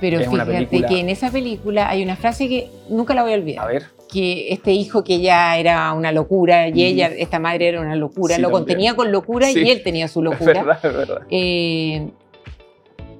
Pero 0.02 0.20
es 0.20 0.30
fíjate 0.30 0.52
película- 0.52 0.88
que 0.90 1.00
en 1.00 1.10
esa 1.10 1.32
película 1.32 1.90
hay 1.90 2.04
una 2.04 2.16
frase 2.18 2.50
que 2.50 2.70
nunca 2.90 3.14
la 3.16 3.24
voy 3.24 3.32
a 3.32 3.36
olvidar. 3.36 3.64
A 3.64 3.68
ver, 3.68 3.84
Que 4.12 4.50
este 4.54 4.72
hijo 4.72 5.04
que 5.04 5.20
ya 5.22 5.58
era 5.58 5.92
una 5.94 6.12
locura 6.12 6.68
y 6.70 6.84
ella, 6.84 7.08
esta 7.08 7.40
madre 7.40 7.68
era 7.70 7.82
una 7.82 7.96
locura, 7.96 8.36
Sí, 8.36 8.42
lo 8.42 8.50
también. 8.50 8.60
contenía 8.66 8.96
con 8.96 9.12
locura 9.12 9.48
Sí. 9.48 9.60
y 9.66 9.70
él 9.72 9.82
tenía 9.84 10.08
su 10.08 10.20
es 10.20 10.26
locura. 10.26 10.54
verdad, 10.64 10.80
es 10.86 10.94
verdad. 10.94 11.22
Eh, 11.30 12.10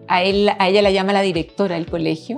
a, 0.08 0.24
él, 0.24 0.50
a 0.60 0.68
ella 0.70 0.82
la 0.82 0.92
llama 0.92 1.12
la 1.14 1.22
directora 1.22 1.76
del 1.76 1.86
colegio 1.88 2.38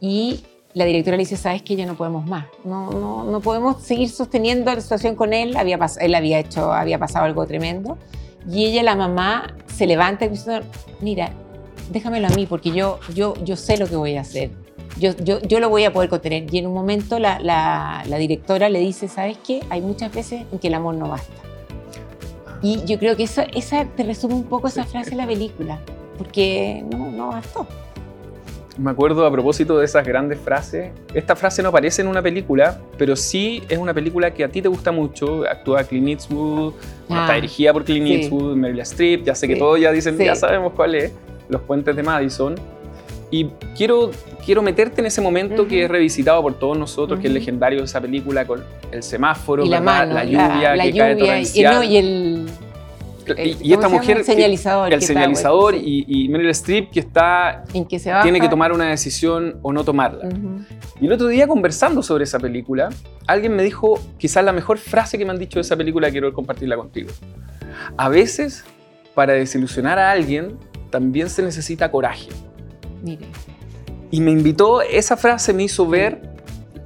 y 0.00 0.40
la 0.74 0.84
directora 0.84 1.16
le 1.16 1.22
dice, 1.24 1.36
sabes 1.36 1.62
que 1.62 1.76
ya 1.76 1.84
no 1.86 1.94
podemos 1.94 2.24
más, 2.26 2.46
no, 2.64 2.90
no, 2.90 3.24
no 3.24 3.40
podemos 3.40 3.82
seguir 3.82 4.08
sosteniendo 4.08 4.74
la 4.74 4.80
situación 4.80 5.14
con 5.16 5.32
él, 5.32 5.56
había 5.56 5.78
él 6.00 6.14
había, 6.14 6.38
hecho, 6.38 6.72
había 6.72 6.98
pasado 6.98 7.24
algo 7.26 7.46
tremendo 7.46 7.98
y 8.48 8.64
ella, 8.66 8.82
la 8.82 8.96
mamá, 8.96 9.54
se 9.66 9.86
levanta 9.86 10.24
y 10.24 10.30
dice, 10.30 10.60
mira, 11.00 11.30
déjamelo 11.90 12.26
a 12.28 12.30
mí 12.30 12.46
porque 12.46 12.70
yo, 12.72 12.98
yo, 13.14 13.34
yo 13.44 13.56
sé 13.56 13.76
lo 13.76 13.86
que 13.86 13.96
voy 13.96 14.16
a 14.16 14.22
hacer. 14.22 14.50
Yo, 14.98 15.12
yo, 15.22 15.40
yo 15.40 15.58
lo 15.60 15.70
voy 15.70 15.84
a 15.84 15.92
poder 15.92 16.10
contener. 16.10 16.52
Y 16.52 16.58
en 16.58 16.66
un 16.66 16.74
momento 16.74 17.18
la, 17.18 17.38
la- 17.40 18.02
la 18.06 18.16
directora 18.18 18.68
le 18.68 18.78
dice, 18.80 19.08
¿sabes 19.08 19.38
qué? 19.38 19.60
Hay 19.70 19.80
muchas 19.80 20.12
veces 20.12 20.42
en 20.52 20.58
que 20.58 20.68
el 20.68 20.74
amor 20.74 20.96
no 20.96 21.08
basta. 21.08 21.32
Y 22.62 22.84
yo 22.84 22.98
creo 22.98 23.16
que 23.16 23.22
esa, 23.22 23.44
esa 23.44 23.84
te 23.86 24.02
resume 24.02 24.34
un 24.34 24.44
poco 24.44 24.68
esa 24.68 24.84
frase 24.84 25.10
de 25.10 25.16
la 25.16 25.26
película, 25.26 25.80
porque 26.18 26.84
no, 26.90 27.10
no 27.10 27.28
bastó. 27.28 27.66
Me 28.78 28.90
acuerdo 28.90 29.26
a 29.26 29.30
propósito 29.30 29.78
de 29.78 29.84
esas 29.84 30.06
grandes 30.06 30.38
frases. 30.40 30.92
Esta 31.12 31.36
frase 31.36 31.62
no 31.62 31.68
aparece 31.68 32.00
en 32.00 32.08
una 32.08 32.22
película, 32.22 32.80
pero 32.96 33.16
sí 33.16 33.62
es 33.68 33.76
una 33.78 33.92
película 33.92 34.32
que 34.32 34.44
a 34.44 34.48
ti 34.48 34.62
te 34.62 34.68
gusta 34.68 34.90
mucho. 34.92 35.44
Actúa 35.48 35.84
Clint 35.84 36.08
Eastwood, 36.08 36.72
Ah, 37.10 37.20
está 37.22 37.34
dirigida 37.34 37.72
por 37.74 37.84
Clint 37.84 38.06
sí. 38.06 38.14
Eastwood, 38.14 38.56
Meryl 38.56 38.80
Streep. 38.80 39.24
Ya 39.24 39.34
sé 39.34 39.46
que 39.46 39.54
Sí. 39.54 39.58
todos 39.60 39.78
ya 39.78 39.92
dicen, 39.92 40.16
Sí. 40.16 40.24
ya 40.24 40.34
sabemos 40.34 40.72
cuál 40.74 40.94
es. 40.94 41.12
Los 41.50 41.60
puentes 41.62 41.94
de 41.94 42.02
Madison. 42.02 42.54
Y 43.30 43.46
quiero, 43.76 44.10
quiero 44.44 44.62
meterte 44.62 45.00
en 45.02 45.06
ese 45.06 45.20
momento 45.20 45.62
Ujú. 45.62 45.68
que 45.70 45.84
es 45.84 45.90
revisitado 45.90 46.40
por 46.40 46.54
todos 46.54 46.78
nosotros, 46.78 47.20
que 47.20 47.28
es 47.28 47.32
legendario 47.34 47.82
esa 47.84 48.00
película 48.00 48.46
con 48.46 48.62
el 48.90 49.02
semáforo, 49.02 49.64
y 49.64 49.68
la 49.68 49.80
mano, 49.80 50.14
la 50.14 50.24
lluvia 50.24 50.76
la 50.76 50.84
que 50.84 50.92
cae 50.92 51.12
lluvia 51.12 51.12
y, 51.12 51.18
torrencial. 51.18 51.74
no, 51.74 51.82
y 51.82 51.96
el, 51.96 52.46
el- 53.26 53.56
y, 53.60 53.72
esta 53.72 53.88
mujer... 53.88 54.18
El 54.18 54.24
señalizador. 54.24 54.92
el 54.92 54.98
que 54.98 55.04
está 55.04 55.14
señalizador 55.14 55.72
bueno, 55.74 55.88
y, 55.88 56.04
y 56.06 56.28
Meryl 56.28 56.50
Streep 56.50 56.90
que 56.90 57.00
está... 57.00 57.64
en 57.72 57.84
que 57.84 57.98
se 57.98 58.10
baja. 58.10 58.22
Tiene 58.22 58.40
que 58.40 58.48
tomar 58.48 58.72
una 58.72 58.86
decisión 58.86 59.58
o 59.62 59.72
no 59.72 59.84
tomarla. 59.84 60.26
Ujú. 60.28 60.64
Y 61.00 61.06
el 61.06 61.12
otro 61.12 61.28
día 61.28 61.46
conversando 61.46 62.02
sobre 62.02 62.24
esa 62.24 62.38
película, 62.38 62.90
alguien 63.26 63.54
me 63.54 63.62
dijo 63.62 63.98
quizás 64.18 64.44
la 64.44 64.52
mejor 64.52 64.78
frase 64.78 65.18
que 65.18 65.24
me 65.24 65.30
han 65.30 65.38
dicho 65.38 65.56
de 65.58 65.62
esa 65.62 65.76
película, 65.76 66.10
quiero 66.10 66.32
compartirla 66.32 66.76
contigo. 66.76 67.10
A 67.96 68.08
veces, 68.08 68.64
para 69.14 69.32
desilusionar 69.32 69.98
a 69.98 70.10
alguien, 70.10 70.58
también 70.90 71.28
se 71.30 71.42
necesita 71.42 71.90
coraje. 71.90 72.28
Mire. 73.02 73.26
Y 74.10 74.20
me 74.20 74.30
invitó, 74.30 74.82
esa 74.82 75.16
frase 75.16 75.52
me 75.52 75.64
hizo 75.64 75.88
ver 75.88 76.20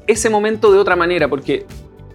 ese 0.06 0.30
momento 0.30 0.72
de 0.72 0.78
otra 0.78 0.94
manera, 0.96 1.28
porque 1.28 1.66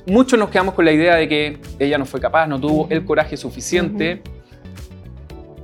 muchos 0.05 0.37
nos 0.39 0.49
quedamos 0.49 0.73
con 0.73 0.85
la 0.85 0.91
idea 0.91 1.15
de 1.15 1.27
que 1.27 1.57
ella 1.79 1.97
no 1.97 2.05
fue 2.05 2.19
capaz, 2.19 2.47
no 2.47 2.59
tuvo 2.59 2.87
el 2.89 3.03
coraje 3.05 3.37
suficiente, 3.37 4.21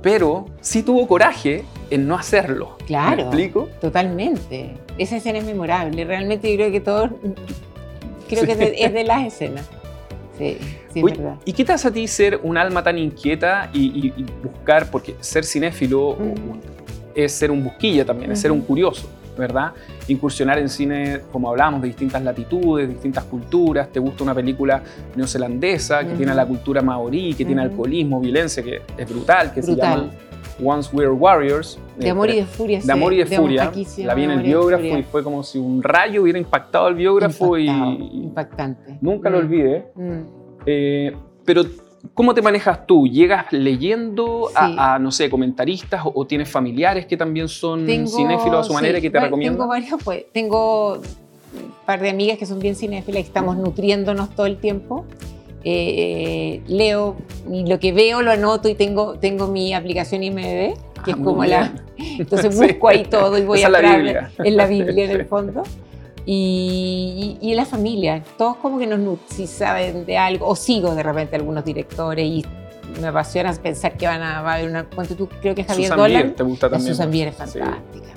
pero 0.02 0.46
sí 0.60 0.82
tuvo 0.82 1.06
coraje 1.08 1.64
en 1.90 2.06
no 2.06 2.14
hacerlo. 2.16 2.76
Claro. 2.86 3.16
¿Me 3.16 3.22
explico? 3.22 3.68
Totalmente. 3.80 4.74
Esa 4.96 5.16
escena 5.16 5.38
es 5.38 5.44
memorable. 5.44 6.04
Realmente 6.04 6.50
yo 6.50 6.56
creo 6.56 6.70
que 6.72 6.80
todos. 6.80 7.10
Creo 8.28 8.40
Sí. 8.42 8.46
que 8.46 8.52
es 8.52 8.58
de, 8.58 8.74
es 8.78 8.92
de 8.92 9.04
las 9.04 9.26
escenas. 9.26 9.68
Sí, 10.36 10.56
sí, 10.92 10.98
es 11.00 11.04
Oye, 11.04 11.16
verdad. 11.16 11.34
¿Y 11.44 11.52
qué 11.52 11.64
te 11.64 11.72
hace 11.72 11.88
a 11.88 11.90
ti 11.90 12.06
ser 12.06 12.38
un 12.44 12.56
alma 12.56 12.82
tan 12.84 12.96
inquieta 12.98 13.70
y, 13.72 13.86
y- 13.86 14.12
y 14.16 14.26
buscar, 14.44 14.88
porque 14.90 15.16
ser 15.20 15.44
cinéfilo 15.44 16.16
es 17.14 17.32
ser 17.32 17.50
un 17.50 17.64
busquilla 17.64 18.04
también, 18.04 18.30
es 18.30 18.40
ser 18.40 18.52
un 18.52 18.60
curioso, 18.60 19.08
¿verdad? 19.38 19.72
Incursionar 20.08 20.58
en 20.58 20.68
cine, 20.68 21.20
como 21.32 21.48
hablamos, 21.48 21.80
de 21.80 21.88
distintas 21.88 22.22
latitudes, 22.22 22.88
distintas 22.88 23.24
culturas, 23.24 23.88
te 23.90 24.00
gusta 24.00 24.24
una 24.24 24.34
película 24.34 24.82
neozelandesa 25.16 26.00
que 26.00 26.08
Ujú. 26.08 26.16
tiene 26.16 26.34
la 26.34 26.44
cultura 26.46 26.82
maorí, 26.82 27.34
que 27.34 27.44
tiene 27.44 27.62
Ujú. 27.62 27.70
alcoholismo, 27.70 28.20
violencia, 28.20 28.62
que 28.62 28.80
es 28.96 29.08
brutal, 29.08 29.52
que 29.54 29.62
se 29.62 29.72
Brutal. 29.72 30.00
llama 30.00 30.12
Once 30.62 30.90
We're 30.94 31.12
Warriors. 31.12 31.78
De 31.98 32.08
eh, 32.08 32.10
amor 32.10 32.30
y 32.30 32.36
de 32.36 32.44
furia. 32.46 32.80
de 32.82 32.92
amor 32.92 33.12
y 33.12 33.18
de 33.18 33.24
De- 33.24 33.36
furia. 33.36 33.72
se 33.86 34.04
La 34.04 34.14
vi 34.14 34.24
en 34.24 34.32
el 34.32 34.40
y 34.40 34.48
biógrafo 34.48 34.84
y 34.84 35.02
fue 35.04 35.22
como 35.22 35.42
si 35.42 35.58
un 35.58 35.82
rayo 35.82 36.22
hubiera 36.22 36.38
impactado 36.38 36.88
el 36.88 36.94
biógrafo 36.96 37.56
Impactado, 37.56 37.92
y 37.92 38.22
Impactante. 38.24 38.98
nunca 39.00 39.30
lo 39.30 39.38
Mm, 39.38 39.40
olvidé. 39.40 39.86
mm. 39.94 40.20
Eh, 40.66 41.16
pero, 41.44 41.62
¿cómo 42.14 42.34
te 42.34 42.42
manejas 42.42 42.86
tú? 42.86 43.06
¿Llegas 43.06 43.46
leyendo 43.52 44.48
a, 44.54 44.66
Sí. 44.68 44.74
a, 44.78 44.98
no 44.98 45.10
sé, 45.10 45.28
comentaristas 45.30 46.02
o, 46.04 46.12
o 46.14 46.26
tienes 46.26 46.48
familiares 46.50 47.06
que 47.06 47.16
también 47.16 47.48
son 47.48 47.86
Tengo- 47.86 48.08
cinéfilos 48.10 48.60
a 48.60 48.64
su 48.64 48.72
manera 48.72 48.94
sí, 48.94 48.98
y 48.98 49.02
que 49.02 49.10
te 49.10 49.20
recomiendan? 49.20 49.56
Tengo 49.58 49.68
varios, 49.68 50.02
pues. 50.02 50.24
Tengo 50.32 50.94
un 50.94 51.72
par 51.86 52.00
de 52.00 52.10
amigas 52.10 52.38
que 52.38 52.46
son 52.46 52.58
bien 52.58 52.74
cinéfilas 52.76 53.20
y 53.22 53.26
estamos 53.26 53.56
nutriéndonos 53.56 54.30
todo 54.34 54.46
el 54.46 54.58
tiempo. 54.58 55.04
Eh, 55.64 56.62
leo 56.68 57.16
y 57.52 57.66
lo 57.66 57.78
que 57.80 57.92
veo 57.92 58.22
lo 58.22 58.30
anoto 58.30 58.68
y 58.68 58.74
tengo, 58.74 59.14
tengo 59.18 59.48
mi 59.48 59.74
aplicación 59.74 60.22
IMDb, 60.22 60.74
que 61.04 61.10
Ah, 61.10 61.10
es 61.10 61.16
como 61.16 61.40
bien. 61.40 61.50
la. 61.50 61.72
Entonces 62.18 62.54
Sí. 62.58 62.62
busco 62.66 62.88
ahí 62.88 63.04
todo 63.04 63.36
y 63.38 63.42
voy 63.44 63.58
Esa 63.58 63.68
a 63.68 63.70
es 63.78 63.82
la 63.82 63.96
Biblia. 63.96 64.30
Es 64.44 64.52
la 64.54 64.66
Biblia 64.66 65.04
en 65.04 65.10
Sí. 65.12 65.16
el 65.16 65.26
fondo. 65.26 65.62
Y, 66.30 67.38
y, 67.40 67.50
y 67.50 67.54
la 67.54 67.64
familia, 67.64 68.22
todos 68.36 68.56
como 68.58 68.78
que 68.78 68.86
nos 68.86 69.18
si 69.30 69.46
saben 69.46 70.04
de 70.04 70.18
algo, 70.18 70.46
o 70.46 70.54
sigo 70.54 70.94
de 70.94 71.02
repente 71.02 71.36
algunos 71.36 71.64
directores 71.64 72.26
y 72.26 72.44
me 73.00 73.06
apasiona 73.06 73.50
pensar 73.54 73.96
que 73.96 74.06
van 74.06 74.20
a, 74.22 74.42
va 74.42 74.52
a 74.52 74.54
haber 74.56 74.68
una. 74.68 74.84
¿Cuánto 74.84 75.14
tú 75.16 75.26
creo 75.40 75.54
que 75.54 75.64
Javier 75.64 75.86
Susan 75.86 75.98
Dolan? 75.98 76.22
Bier, 76.24 76.34
¿te 76.36 76.42
gusta 76.42 76.68
también? 76.68 76.94
Susan 76.94 77.10
Bier 77.10 77.28
es 77.28 77.34
Sí, 77.34 77.58
fantástica. 77.58 78.08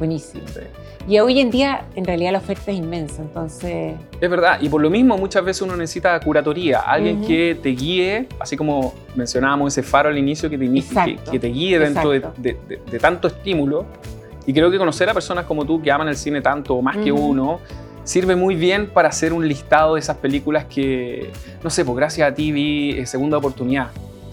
Buenísima. 0.00 0.42
sí. 0.48 0.60
Y 1.06 1.18
hoy 1.20 1.38
en 1.38 1.50
día, 1.52 1.84
en 1.94 2.04
realidad, 2.06 2.32
la 2.32 2.38
oferta 2.38 2.72
es 2.72 2.78
inmensa. 2.78 3.22
Entonces, 3.22 3.94
Es 4.20 4.28
verdad, 4.30 4.58
y 4.60 4.68
por 4.68 4.80
lo 4.82 4.90
mismo 4.90 5.16
muchas 5.16 5.44
veces 5.44 5.62
uno 5.62 5.76
necesita 5.76 6.18
curatoría, 6.18 6.80
alguien 6.80 7.18
Ujú. 7.18 7.28
que 7.28 7.56
te 7.62 7.68
guíe, 7.68 8.26
así 8.40 8.56
como 8.56 8.94
mencionábamos 9.14 9.72
ese 9.72 9.84
faro 9.88 10.08
al 10.08 10.18
inicio, 10.18 10.50
que 10.50 10.58
te, 10.58 10.68
que, 10.68 11.18
que 11.30 11.38
te 11.38 11.46
guíe 11.48 11.78
dentro 11.78 12.10
de, 12.10 12.20
de- 12.38 12.56
de- 12.68 12.80
de 12.90 12.98
tanto 12.98 13.28
estímulo. 13.28 13.84
Y 14.46 14.52
creo 14.52 14.70
que 14.70 14.78
conocer 14.78 15.08
a 15.08 15.14
personas 15.14 15.46
como 15.46 15.64
tú 15.64 15.80
que 15.80 15.90
aman 15.90 16.08
el 16.08 16.16
cine 16.16 16.40
tanto 16.40 16.74
o 16.74 16.82
más 16.82 16.96
que 16.98 17.10
uno 17.12 17.60
sirve 18.04 18.36
muy 18.36 18.54
bien 18.54 18.88
para 18.90 19.08
hacer 19.08 19.32
un 19.32 19.48
listado 19.48 19.94
de 19.94 20.00
esas 20.00 20.18
películas 20.18 20.66
que, 20.66 21.30
no 21.62 21.70
sé, 21.70 21.84
pues 21.84 21.96
gracias 21.96 22.30
a 22.30 22.34
ti 22.34 22.52
vi 22.52 22.90
eh, 22.98 23.06
Segunda 23.06 23.38
Oportunidad 23.38 23.88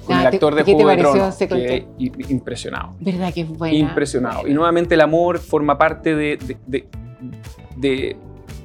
con 0.05 0.17
Ah, 0.17 0.21
el 0.21 0.27
actor 0.27 0.53
de 0.55 0.63
¿qué 0.65 0.71
te 0.75 0.83
Juego 0.83 0.89
de 0.89 0.97
Tronos. 0.97 1.37
que- 1.37 1.85
impresionado. 2.27 2.95
verdad 2.99 3.33
que 3.33 3.41
es 3.41 3.47
buena. 3.49 3.73
Impresionado. 3.77 4.47
Y 4.47 4.53
nuevamente 4.53 4.95
el 4.95 5.01
amor 5.01 5.39
forma 5.39 5.77
parte 5.77 6.13
de, 6.15 6.37
de- 6.37 6.57
de- 6.67 6.87
de- 7.77 8.17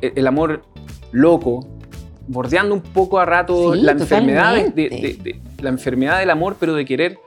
e- 0.03 0.13
el 0.17 0.27
amor 0.27 0.63
loco, 1.13 1.65
bordeando 2.27 2.75
un 2.75 2.81
poco 2.81 3.21
a 3.21 3.25
rato 3.25 3.75
Sí, 3.75 3.83
la 3.83 3.93
enfermedad 3.93 4.51
totalmente. 4.65 4.89
de- 5.23 5.41
la 5.63 5.69
enfermedad 5.69 6.19
del 6.19 6.31
amor, 6.31 6.57
pero 6.59 6.75
de 6.75 6.85
querer 6.85 7.19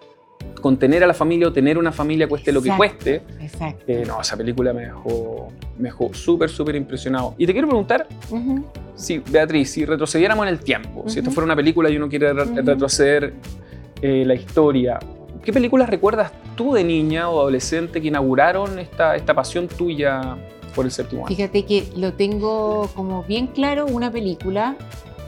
contener 0.60 1.04
a 1.04 1.08
la 1.08 1.14
familia 1.14 1.48
o 1.48 1.54
tener 1.54 1.78
una 1.78 1.92
familia 1.92 2.28
cueste 2.28 2.52
lo 2.52 2.62
que 2.62 2.70
cueste. 2.76 3.22
Exacto. 3.40 3.84
Eh, 3.88 4.04
no, 4.08 4.22
esa 4.22 4.36
película 4.38 4.74
me 4.74 4.84
dejó, 4.84 5.50
me 5.78 5.86
dejó 5.86 6.14
súper, 6.14 6.50
súper 6.50 6.76
impresionado. 6.76 7.36
Y 7.38 7.46
te 7.46 7.54
quiero 7.54 7.68
preguntar, 7.68 8.08
si, 8.96 9.20
Beatriz, 9.20 9.72
si 9.72 9.86
retrocediéramos 9.86 10.48
en 10.48 10.54
el 10.54 10.60
tiempo, 10.60 11.04
si 11.08 11.20
esto 11.20 11.32
fuera 11.32 11.46
una 11.46 11.56
película 11.56 11.90
y 11.90 11.98
uno 11.98 12.10
quiere 12.10 12.34
re- 12.34 12.62
retroceder 12.62 13.34
eh, 14.02 14.24
la 14.26 14.34
historia, 14.36 15.00
¿qué 15.44 15.52
películas 15.54 15.90
recuerdas 15.90 16.32
tú 16.56 16.74
de 16.74 16.84
niña 16.84 17.30
o 17.30 17.40
adolescente 17.42 18.02
que 18.02 18.08
inauguraron 18.10 18.80
esta, 18.80 19.16
esta 19.16 19.34
pasión 19.34 19.68
tuya 19.68 20.38
por 20.76 20.86
el 20.86 20.92
séptimo 20.92 21.24
arte? 21.24 21.36
Fíjate 21.36 21.66
que 21.66 21.86
lo 21.96 22.14
tengo 22.14 22.90
como 22.96 23.24
bien 23.24 23.48
claro, 23.48 23.86
una 23.86 24.12
película 24.12 24.76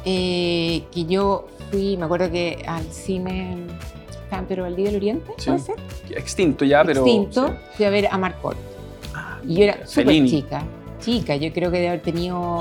eh, 0.06 0.84
que 0.94 1.06
yo 1.06 1.48
fui, 1.70 1.96
me 1.98 2.06
acuerdo 2.06 2.30
que 2.32 2.64
al 2.68 2.84
cine 2.92 3.56
San 4.32 4.46
Pedro 4.48 4.64
Valdí 4.64 4.84
del 4.84 4.96
Oriente, 4.96 5.32
Sí. 5.38 5.46
¿puede 5.48 5.60
ser? 5.60 5.76
Extinto 6.10 6.66
ya, 6.66 6.84
pero... 6.84 7.02
Extinto, 7.02 7.48
sí. 7.50 7.54
fui 7.76 7.86
a 7.86 7.90
ver 7.90 8.08
a 8.10 8.18
Marcot. 8.18 8.56
Ah, 9.14 9.38
Y 9.46 9.56
yo 9.58 9.64
era 9.66 9.86
súper 9.86 10.26
chica, 10.26 10.64
chica, 11.00 11.36
yo 11.36 11.52
creo 11.52 11.70
que 11.72 11.80
de 11.80 11.88
haber 11.90 12.02
tenido 12.02 12.60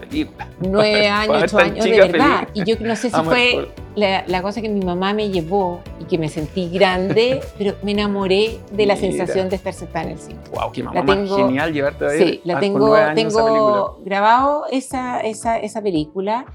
película. 0.00 0.48
nueve 0.60 1.08
años, 1.08 1.42
ocho 1.44 1.58
años, 1.58 1.84
de 1.84 1.90
verdad. 1.92 2.48
Fellini. 2.52 2.60
Y 2.60 2.64
yo 2.64 2.76
no 2.86 2.96
sé 2.96 3.08
si 3.10 3.16
Ah, 3.16 3.22
fue 3.22 3.68
la, 3.94 4.24
la 4.26 4.42
cosa 4.42 4.60
que 4.62 4.68
mi 4.68 4.80
mamá 4.84 5.12
me 5.14 5.30
llevó 5.30 5.80
y 6.00 6.04
que 6.04 6.18
me 6.18 6.28
sentí 6.28 6.68
grande, 6.70 7.40
pero 7.58 7.74
me 7.82 7.92
enamoré 7.92 8.58
de 8.72 8.86
la 8.86 8.96
Mira. 8.96 8.96
sensación 8.96 9.48
de 9.48 9.56
estar 9.56 9.74
sentada 9.74 10.06
en 10.06 10.12
el 10.12 10.18
cine. 10.18 10.40
Wow, 10.52 10.72
qué 10.72 10.82
mamá 10.82 10.94
La 10.96 11.02
más 11.04 11.16
tengo- 11.16 11.36
genial 11.36 11.72
llevarte 11.72 12.04
a 12.04 12.08
ver 12.08 12.18
Sí, 12.18 12.40
la 12.44 12.56
ah, 12.56 12.60
tengo, 12.60 12.94
años 12.94 13.08
esa 13.08 13.14
tengo 13.14 13.98
grabado 14.04 14.64
esa, 14.72 15.20
esa, 15.20 15.58
esa 15.58 15.80
película 15.82 16.46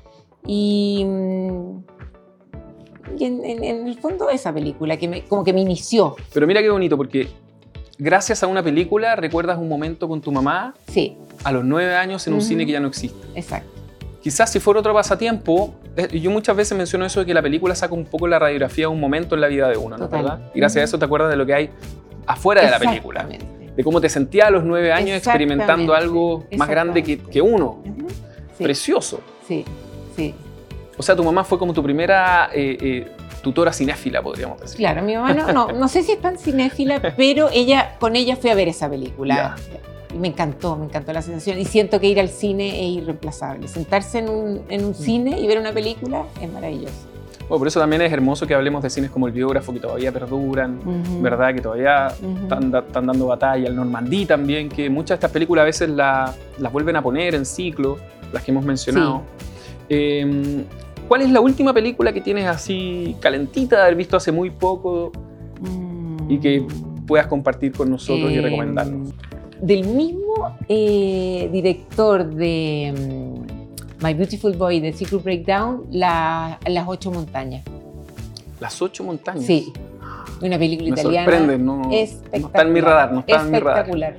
y, 0.46 1.04
mm, 1.06 1.84
y 3.18 3.26
en, 3.26 3.44
en- 3.46 3.64
en 3.64 3.88
el 3.88 3.98
fondo 4.00 4.30
esa 4.30 4.54
película 4.54 4.98
que 4.98 5.08
me, 5.08 5.24
como 5.26 5.44
que 5.44 5.54
me 5.54 5.62
inició. 5.62 6.16
Pero 6.34 6.48
mira 6.48 6.62
qué 6.62 6.70
bonito, 6.70 6.98
porque 6.98 7.28
gracias 7.98 8.44
a 8.44 8.48
una 8.48 8.62
película 8.64 9.16
recuerdas 9.16 9.58
un 9.58 9.70
momento 9.70 10.08
con 10.08 10.22
tu 10.22 10.32
mamá 10.32 10.74
Sí, 10.88 11.18
a 11.44 11.52
los 11.52 11.64
nueve 11.66 11.96
años 11.96 12.26
en 12.28 12.34
un 12.34 12.42
cine 12.42 12.66
que 12.66 12.72
ya 12.74 12.80
no 12.80 12.88
existe. 12.88 13.18
exacto. 13.36 13.70
Quizás 14.22 14.52
si 14.52 14.60
fuera 14.60 14.82
otro 14.82 14.94
pasatiempo, 14.94 15.76
eh, 15.96 16.20
yo 16.20 16.30
muchas 16.32 16.56
veces 16.56 16.78
menciono 16.78 17.06
eso 17.06 17.22
de 17.22 17.26
que 17.26 17.34
la 17.34 17.42
película 17.42 17.74
saca 17.76 17.94
un 17.94 18.04
poco 18.06 18.28
la 18.28 18.38
radiografía 18.40 18.84
de 18.84 18.88
un 18.88 19.00
momento 19.00 19.36
en 19.36 19.42
la 19.42 19.48
vida 19.48 19.70
de 19.70 19.78
uno, 19.78 19.98
¿no? 19.98 20.06
Total. 20.06 20.24
¿verdad? 20.24 20.52
Y 20.54 20.60
gracias 20.60 20.82
a 20.82 20.84
eso 20.84 21.00
te 21.00 21.06
acuerdas 21.06 21.30
de 21.30 21.38
lo 21.38 21.46
que 21.46 21.54
hay 21.54 21.70
afuera 22.26 22.62
de 22.66 22.70
la 22.72 22.80
película. 22.80 23.26
De 23.76 23.84
cómo 23.84 24.02
te 24.02 24.10
sentías 24.10 24.48
a 24.48 24.52
los 24.52 24.64
nueve 24.66 24.92
años 24.92 25.16
experimentando 25.18 25.94
algo 25.94 26.44
más 26.58 26.68
grande 26.68 27.04
que, 27.04 27.20
que 27.20 27.42
uno. 27.42 27.78
Sí, 28.58 28.64
Precioso. 28.64 29.22
sí, 29.48 29.64
sí. 30.16 30.34
O 30.98 31.04
sea, 31.04 31.16
tu 31.16 31.24
mamá 31.24 31.44
fue 31.44 31.60
como 31.60 31.74
tu 31.74 31.84
primera 31.84 32.50
eh, 32.54 32.78
eh, 32.82 33.08
tutora 33.44 33.72
cinéfila, 33.72 34.22
podríamos 34.22 34.60
decir. 34.60 34.78
Claro, 34.78 35.04
mi 35.04 35.16
mamá 35.16 35.34
no, 35.34 35.52
no, 35.54 35.72
no 35.72 35.88
sé 35.88 36.02
si 36.04 36.12
es 36.14 36.22
tan 36.22 36.38
cinéfila, 36.38 37.00
pero 37.18 37.50
ella, 37.54 37.96
con 38.00 38.16
ella 38.16 38.36
fui 38.36 38.50
a 38.50 38.56
ver 38.56 38.68
esa 38.68 38.90
película. 38.90 39.56
Y 40.14 40.18
me 40.18 40.30
encantó, 40.30 40.76
me 40.78 40.86
encantó 40.86 41.14
la 41.14 41.22
sensación. 41.22 41.60
Y 41.60 41.66
siento 41.66 42.00
que 42.00 42.08
ir 42.08 42.20
al 42.20 42.30
cine 42.30 42.70
es 42.70 42.98
irreemplazable. 43.04 43.68
Sentarse 43.68 44.20
en 44.20 44.30
un, 44.30 44.62
en 44.70 44.86
un 44.86 44.96
cine 44.96 45.40
y 45.40 45.46
ver 45.48 45.60
una 45.60 45.72
película 45.74 46.24
es 46.42 46.52
maravilloso. 46.52 46.94
Bueno, 47.42 47.60
por 47.60 47.68
eso 47.68 47.80
también 47.80 48.02
es 48.02 48.12
hermoso 48.12 48.48
que 48.48 48.54
hablemos 48.56 48.82
de 48.84 48.90
cines 48.90 49.12
como 49.12 49.28
El 49.28 49.34
Biógrafo, 49.34 49.72
que 49.74 49.80
todavía 49.80 50.12
perduran. 50.12 50.80
¿verdad? 51.22 51.54
Que 51.54 51.62
todavía 51.62 52.08
están, 52.42 52.72
da- 52.72 52.80
están 52.80 53.06
dando 53.06 53.28
batalla. 53.28 53.68
El 53.68 53.76
Normandí 53.76 54.26
también, 54.26 54.68
que 54.70 54.90
muchas 54.90 55.10
de 55.10 55.16
estas 55.16 55.32
películas 55.32 55.62
a 55.62 55.66
veces 55.66 55.90
la- 55.90 56.34
las 56.58 56.72
vuelven 56.74 56.96
a 56.96 57.02
poner 57.04 57.36
en 57.36 57.46
ciclo, 57.46 57.98
las 58.34 58.44
que 58.44 58.52
hemos 58.52 58.66
mencionado. 58.66 59.22
Eh, 59.90 60.66
¿Cuál 61.08 61.22
es 61.22 61.32
la 61.32 61.40
última 61.40 61.74
película 61.74 62.12
que 62.14 62.22
tienes 62.22 62.46
así 62.46 63.16
calentita 63.20 63.78
de 63.78 63.82
haber 63.84 63.96
visto 63.96 64.18
hace 64.18 64.32
muy 64.32 64.50
poco 64.50 65.12
Mm. 65.62 66.32
y 66.32 66.38
que 66.40 66.66
puedas 67.08 67.28
compartir 67.28 67.72
con 67.72 67.90
nosotros 67.90 68.32
y 68.32 68.36
Eh, 68.36 68.42
recomendarnos? 68.42 69.10
Del 69.62 69.88
mismo 69.88 70.56
eh, 70.70 71.50
director 71.52 72.26
de 72.30 72.94
mm, 72.96 74.04
My 74.06 74.14
Beautiful 74.14 74.54
Boy, 74.56 74.80
de 74.80 74.94
Secret 74.94 75.24
Breakdown, 75.24 75.86
la- 75.92 76.60
Las 76.68 76.88
Ocho 76.88 77.12
Montañas. 77.12 77.64
Las 78.60 78.82
ocho 78.82 79.04
montañas. 79.04 79.46
Sí, 79.46 79.72
una 80.42 80.58
película 80.58 80.90
Me 80.90 81.00
italiana. 81.00 81.26
sorprende, 81.32 81.58
no, 81.64 81.78
no 81.84 81.92
está 81.92 82.62
en 82.64 82.74
mi 82.74 82.82
radar, 82.82 83.14
no 83.14 83.20
está 83.20 83.42
en 83.42 83.52
mi 83.52 83.60
radar. 83.60 83.78
Espectacular. 83.88 84.16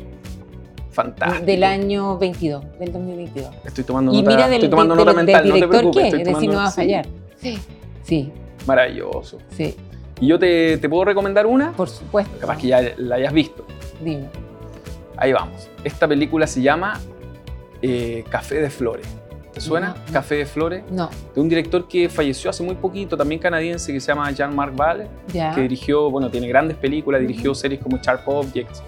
Fantástico. 1.02 1.46
Del 1.46 1.62
año 1.62 2.18
22, 2.18 2.64
del 2.80 2.92
2022. 2.92 3.50
Estoy 3.64 3.84
tomando 3.84 4.12
Y 4.12 4.16
nota, 4.20 4.30
mira 4.30 4.44
del, 4.48 4.54
estoy 4.54 4.68
tomando 4.68 4.96
del- 4.96 5.04
nota 5.04 5.16
del 5.16 5.26
mental, 5.26 5.44
no 5.46 5.48
te 5.48 5.54
director 5.54 5.78
preocupes. 5.78 6.02
qué, 6.02 6.08
estoy 6.08 6.20
es 6.22 6.26
decir, 6.34 6.50
no 6.50 6.56
va 6.56 6.64
a 6.64 6.70
sí, 6.72 6.76
fallar. 6.76 7.06
Sí, 7.36 7.58
sí, 8.02 8.32
Maravilloso. 8.66 9.38
sí. 9.56 9.76
Y 10.20 10.26
yo 10.26 10.40
te, 10.40 10.76
te 10.78 10.88
puedo 10.88 11.04
recomendar 11.04 11.46
una, 11.46 11.70
Por 11.70 11.88
supuesto. 11.88 12.36
capaz 12.40 12.58
que 12.58 12.66
ya 12.66 12.82
la 12.96 13.14
hayas 13.14 13.32
visto. 13.32 13.64
Dime. 14.02 14.24
Ahí 15.16 15.32
vamos. 15.32 15.68
Esta 15.84 16.08
película 16.08 16.48
se 16.48 16.62
llama 16.62 16.98
eh, 17.80 18.24
Café 18.28 18.56
de 18.60 18.68
Flores. 18.68 19.06
¿Te 19.54 19.60
suena? 19.60 19.90
No, 19.90 19.94
no. 20.04 20.12
Café 20.12 20.34
de 20.34 20.46
Flores. 20.46 20.82
No, 20.90 21.08
De 21.32 21.40
un 21.40 21.48
director 21.48 21.86
que 21.86 22.08
falleció 22.08 22.50
hace 22.50 22.64
muy 22.64 22.74
poquito, 22.74 23.16
también 23.16 23.40
canadiense, 23.40 23.92
que 23.92 24.00
se 24.00 24.08
llama 24.08 24.28
Jean-Marc 24.32 24.74
Vallée, 24.74 25.06
ya. 25.32 25.54
que 25.54 25.60
dirigió, 25.62 26.10
bueno, 26.10 26.28
tiene 26.28 26.48
grandes 26.48 26.76
películas, 26.76 27.20
dirigió 27.20 27.54
series 27.54 27.80
como 27.80 27.98
Sharp 27.98 28.26
Objects. 28.28 28.82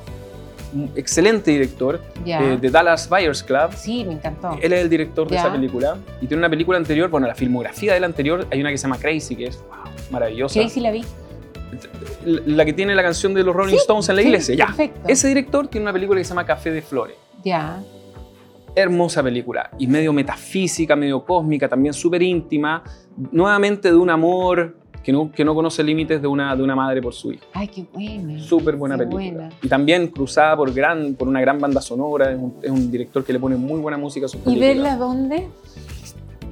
Un 0.72 0.90
excelente 0.94 1.50
director 1.50 2.00
eh, 2.24 2.58
de 2.60 2.70
Dallas 2.70 3.08
Buyers 3.08 3.42
Club. 3.42 3.72
Sí, 3.76 4.04
me 4.04 4.14
encantó. 4.14 4.56
Él 4.62 4.72
es 4.72 4.82
el 4.82 4.88
director 4.88 5.28
de 5.28 5.36
esa 5.36 5.50
película. 5.50 5.96
Y 6.20 6.26
tiene 6.26 6.38
una 6.40 6.50
película 6.50 6.78
anterior, 6.78 7.10
bueno, 7.10 7.26
la 7.26 7.34
filmografía 7.34 7.94
de 7.94 8.00
la 8.00 8.06
anterior, 8.06 8.46
hay 8.50 8.60
una 8.60 8.70
que 8.70 8.78
se 8.78 8.82
llama 8.82 8.98
Crazy, 8.98 9.34
que 9.36 9.46
es 9.46 9.58
wow, 9.58 9.92
maravillosa. 10.10 10.60
Crazy 10.60 10.80
la 10.80 10.90
vi. 10.92 11.04
La 12.24 12.40
la 12.46 12.64
que 12.64 12.72
tiene 12.72 12.94
la 12.94 13.02
canción 13.02 13.32
de 13.34 13.42
los 13.42 13.54
Rolling 13.54 13.72
Sí, 13.72 13.78
Stones 13.78 14.08
en 14.08 14.16
la 14.16 14.22
sí, 14.22 14.28
iglesia, 14.28 14.54
ya. 14.54 14.66
perfecto. 14.66 15.00
Ese 15.08 15.28
director 15.28 15.68
tiene 15.68 15.84
una 15.84 15.92
película 15.92 16.18
que 16.20 16.24
se 16.24 16.28
llama 16.30 16.44
Café 16.44 16.70
de 16.70 16.82
Flores. 16.82 17.16
Ya. 17.44 17.82
Hermosa 18.74 19.22
película. 19.22 19.70
Y 19.78 19.86
medio 19.86 20.12
metafísica, 20.12 20.94
medio 20.94 21.24
cósmica, 21.24 21.68
también 21.68 21.92
súper 21.94 22.22
íntima. 22.22 22.82
Nuevamente 23.32 23.90
de 23.90 23.96
un 23.96 24.10
amor 24.10 24.76
que 25.02 25.12
no, 25.12 25.30
que 25.32 25.44
no 25.44 25.54
conoce 25.54 25.82
límites 25.82 26.20
de 26.20 26.28
una, 26.28 26.54
de 26.54 26.62
una 26.62 26.76
madre 26.76 27.00
por 27.00 27.14
su 27.14 27.32
hijo. 27.32 27.44
Ay, 27.54 27.68
qué 27.68 27.84
buena. 27.92 28.38
Súper 28.40 28.76
buena 28.76 28.96
Qué 28.96 29.04
película. 29.06 29.32
buena. 29.44 29.48
Y 29.62 29.68
también 29.68 30.08
cruzada 30.08 30.56
por, 30.56 30.72
gran, 30.74 31.14
por 31.14 31.26
una 31.28 31.40
gran 31.40 31.58
banda 31.58 31.80
sonora. 31.80 32.30
Es 32.32 32.38
un, 32.38 32.54
es 32.62 32.70
un 32.70 32.90
director 32.90 33.24
que 33.24 33.32
le 33.32 33.38
pone 33.40 33.56
muy 33.56 33.80
buena 33.80 33.96
música 33.96 34.26
a 34.26 34.28
sus 34.28 34.40
¿Y 34.42 34.44
películas. 34.44 34.68
verla 34.74 34.96
dónde? 34.96 35.48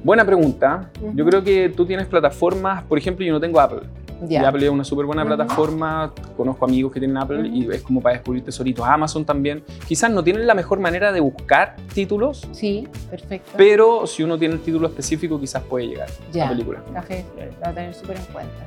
Buena 0.03 0.25
pregunta. 0.25 0.89
Yo 1.13 1.25
creo 1.25 1.43
que 1.43 1.69
tú 1.69 1.85
tienes 1.85 2.07
plataformas, 2.07 2.83
por 2.83 2.97
ejemplo, 2.97 3.25
yo 3.25 3.33
no 3.33 3.39
tengo 3.39 3.59
Apple. 3.59 3.81
Y 4.27 4.33
Ya. 4.33 4.47
Apple 4.47 4.65
es 4.65 4.71
una 4.71 4.83
súper 4.83 5.05
buena 5.05 5.25
plataforma. 5.25 6.13
Conozco 6.35 6.65
amigos 6.65 6.91
que 6.91 6.99
tienen 6.99 7.17
Apple 7.17 7.47
y 7.47 7.69
es 7.71 7.81
como 7.81 8.01
para 8.01 8.15
descubrir 8.15 8.43
tesoritos. 8.43 8.85
Amazon 8.85 9.23
también. 9.25 9.63
Quizás 9.87 10.11
no 10.11 10.23
tienen 10.23 10.45
la 10.45 10.53
mejor 10.55 10.79
manera 10.79 11.11
de 11.11 11.19
buscar 11.19 11.75
títulos, 11.93 12.47
Sí, 12.51 12.87
perfecto. 13.09 13.51
pero 13.55 14.05
si 14.07 14.23
uno 14.23 14.37
tiene 14.37 14.55
el 14.55 14.61
título 14.61 14.87
específico, 14.87 15.39
quizás 15.39 15.63
puede 15.63 15.87
llegar 15.87 16.09
a 16.09 16.31
Ya. 16.33 16.43
la 16.45 16.49
película. 16.51 16.83
Café 16.93 17.25
lo 17.37 17.45
voy 17.45 17.53
a 17.61 17.73
tener 17.73 17.93
súper 17.93 18.17
en 18.17 18.25
cuenta. 18.25 18.65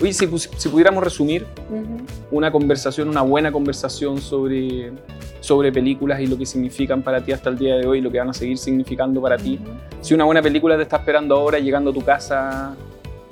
Oye, 0.00 0.12
si, 0.12 0.28
si 0.38 0.68
pudiéramos 0.68 1.02
resumir 1.02 1.44
Ujú. 1.70 2.36
una 2.36 2.52
conversación, 2.52 3.08
una 3.08 3.22
buena 3.22 3.50
conversación 3.50 4.18
sobre, 4.18 4.92
sobre 5.40 5.72
películas 5.72 6.20
y 6.20 6.26
lo 6.28 6.38
que 6.38 6.46
significan 6.46 7.02
para 7.02 7.20
ti 7.20 7.32
hasta 7.32 7.50
el 7.50 7.58
día 7.58 7.74
de 7.76 7.86
hoy 7.86 7.98
y 7.98 8.00
lo 8.00 8.10
que 8.10 8.18
van 8.20 8.28
a 8.30 8.32
seguir 8.34 8.58
significando 8.58 9.20
para 9.20 9.36
ti. 9.36 9.58
Ujú. 9.60 9.72
Si 10.00 10.14
una 10.14 10.24
buena 10.24 10.40
película 10.40 10.76
te 10.76 10.82
está 10.82 10.98
esperando 10.98 11.34
ahora 11.36 11.58
llegando 11.58 11.90
a 11.90 11.94
tu 11.94 12.02
casa, 12.02 12.76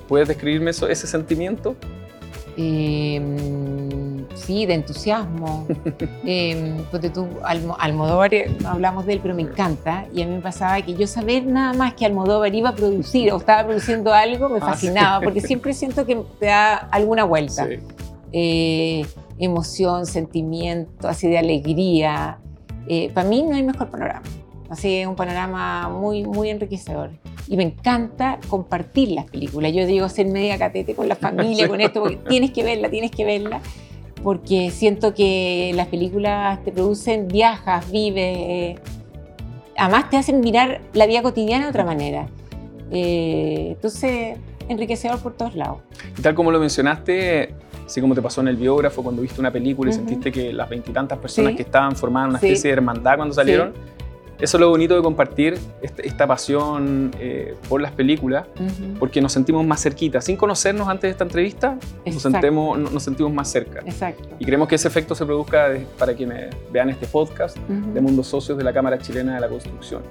¿puedes 0.07 0.27
describirme 0.27 0.71
eso- 0.71 0.87
ese 0.87 1.07
sentimiento? 1.07 1.75
Eh, 2.59 3.19
mm, 3.19 4.35
sí, 4.35 4.65
de 4.65 4.73
entusiasmo. 4.73 5.67
eh, 6.25 6.75
ponte 6.91 7.09
tú, 7.11 7.27
Almo- 7.43 7.75
Almodóvar, 7.79 8.33
eh, 8.33 8.51
no 8.61 8.69
hablamos 8.69 9.05
de 9.05 9.13
él, 9.13 9.19
pero 9.21 9.35
me 9.35 9.43
encanta. 9.43 10.05
Y 10.13 10.23
a 10.23 10.25
mí 10.25 10.35
me 10.35 10.41
pasaba 10.41 10.81
que 10.81 10.95
yo 10.95 11.05
saber 11.05 11.45
nada 11.45 11.73
más 11.73 11.93
que 11.93 12.05
Almodóvar 12.05 12.53
iba 12.55 12.69
a 12.69 12.75
producir 12.75 13.31
o 13.31 13.37
estaba 13.37 13.65
produciendo 13.67 14.11
algo 14.13 14.49
me 14.49 14.57
Ah, 14.57 14.61
fascinaba, 14.61 15.19
sí. 15.19 15.23
porque 15.25 15.41
siempre 15.47 15.73
siento 15.73 16.05
que 16.05 16.15
te 16.39 16.47
da 16.47 16.75
alguna 16.77 17.25
vuelta. 17.25 17.65
Sí. 17.67 17.75
Eh, 18.33 19.05
emoción, 19.37 20.05
sentimiento, 20.07 21.07
así 21.07 21.27
de 21.29 21.37
alegría. 21.37 22.39
para 23.13 23.27
mí 23.29 23.43
no 23.43 23.55
hay 23.55 23.63
mejor 23.63 23.89
panorama. 23.89 24.23
Así 24.69 24.95
es 24.95 25.07
un 25.07 25.15
panorama 25.15 25.89
muy, 25.89 26.23
muy 26.23 26.49
enriquecedor. 26.49 27.11
Y 27.47 27.55
me 27.55 27.63
encanta 27.63 28.39
compartir 28.49 29.09
las 29.11 29.25
películas. 29.25 29.71
Yo 29.73 29.85
digo 29.85 30.09
ser 30.09 30.27
media 30.27 30.57
catete 30.57 30.93
con 30.93 31.07
la 31.07 31.15
familia, 31.15 31.67
con 31.69 31.79
esto, 31.79 32.01
porque 32.01 32.17
tienes 32.27 32.51
que 32.51 32.63
verla, 32.63 32.89
tienes 32.89 33.11
que 33.11 33.23
verla. 33.23 33.61
Porque 34.23 34.71
siento 34.71 35.13
que 35.13 35.71
las 35.75 35.87
películas 35.87 36.61
te 36.65 36.71
producen, 36.71 37.27
viajas, 37.27 37.89
vives. 37.91 38.37
eh, 38.37 38.75
además 39.77 40.09
te 40.09 40.17
hacen 40.17 40.39
mirar 40.41 40.81
la 40.93 41.05
vida 41.05 41.21
cotidiana 41.21 41.65
de 41.65 41.69
otra 41.69 41.85
manera. 41.85 42.27
Eh, 42.91 43.69
entonces, 43.75 44.37
enriquecedor 44.67 45.19
por 45.19 45.33
todos 45.33 45.55
lados. 45.55 45.77
Y 46.17 46.21
tal 46.21 46.33
como 46.35 46.51
lo 46.51 46.59
mencionaste, 46.59 47.53
así 47.85 48.01
como 48.01 48.15
te 48.15 48.21
pasó 48.21 48.41
en 48.41 48.47
el 48.49 48.55
biógrafo 48.57 49.03
cuando 49.03 49.21
viste 49.21 49.39
una 49.39 49.51
película 49.51 49.91
y 49.91 49.93
Ujú. 49.93 49.99
sentiste 50.05 50.31
que 50.31 50.51
las 50.51 50.67
veintitantas 50.67 51.17
personas 51.19 51.51
Sí. 51.51 51.57
que 51.57 51.63
estaban 51.63 51.95
formaban 51.95 52.31
una 52.31 52.39
Sí. 52.39 52.47
especie 52.47 52.69
de 52.69 52.73
hermandad 52.73 53.17
cuando 53.17 53.33
salieron, 53.35 53.73
eso 54.39 54.57
es 54.57 54.61
lo 54.61 54.69
bonito 54.69 54.95
de 54.95 55.01
compartir 55.01 55.57
este- 55.81 56.07
esta 56.07 56.27
pasión 56.27 57.11
eh, 57.19 57.55
por 57.67 57.81
las 57.81 57.91
películas, 57.91 58.45
porque 58.99 59.21
nos 59.21 59.31
sentimos 59.33 59.65
más 59.65 59.81
cerquita. 59.81 60.21
Sin 60.21 60.35
conocernos 60.37 60.87
antes 60.87 61.03
de 61.03 61.09
esta 61.09 61.23
entrevista, 61.23 61.71
nos, 62.05 62.15
Exacto. 62.15 62.19
sentemos, 62.31 62.77
nos 62.91 63.03
sentimos 63.03 63.33
más 63.33 63.49
cerca. 63.49 63.79
Exacto. 63.85 64.29
Y 64.39 64.45
queremos 64.45 64.67
que 64.67 64.75
ese 64.75 64.87
efecto 64.87 65.15
se 65.15 65.25
produzca 65.25 65.69
de- 65.69 65.85
para 65.97 66.13
quienes 66.13 66.55
vean 66.71 66.89
este 66.89 67.07
podcast 67.07 67.57
Ujú. 67.57 67.93
de 67.93 68.01
Mundos 68.01 68.27
Socios 68.27 68.57
de 68.57 68.63
la 68.63 68.71
Cámara 68.73 68.97
Chilena 68.99 69.35
de 69.35 69.41
la 69.41 69.47
Construcción. 69.47 70.03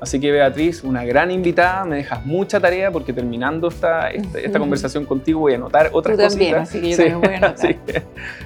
Así 0.00 0.20
que 0.20 0.30
Beatriz, 0.30 0.84
una 0.84 1.02
gran 1.04 1.30
invitada, 1.30 1.84
me 1.84 1.96
dejas 1.96 2.26
mucha 2.26 2.60
tarea 2.60 2.90
porque 2.90 3.12
terminando 3.12 3.68
esta, 3.68 4.10
esta, 4.10 4.38
esta 4.38 4.50
Ujú. 4.50 4.58
conversación 4.60 5.06
contigo 5.06 5.40
voy 5.40 5.52
a 5.54 5.56
anotar 5.56 5.88
otras 5.94 6.16
Tú 6.16 6.28
también, 6.28 6.56
cositas. 6.58 6.68
así 6.68 6.80
que 6.80 6.90
yo 6.90 6.96
también 6.96 7.20
voy 7.20 7.34
a 7.34 7.36
anotar. 7.38 7.54
así 7.70 7.74
que 7.86 8.02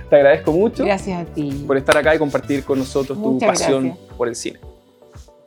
te 0.08 0.16
agradezco 0.16 0.52
mucho 0.52 0.84
Gracias 0.84 1.20
a 1.20 1.24
ti. 1.24 1.64
por 1.66 1.76
estar 1.76 1.96
acá 1.96 2.14
y 2.14 2.18
compartir 2.18 2.62
con 2.64 2.78
nosotros 2.78 3.18
tu 3.20 3.38
pasión 3.40 3.84
gracias. 3.88 4.06
por 4.16 4.28
el 4.28 4.36
cine. 4.36 4.58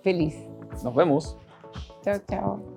Feliz. 0.04 0.36
Nos 0.84 0.96
vemos. 0.96 1.38
Chao, 2.04 2.20
chao. 2.30 2.71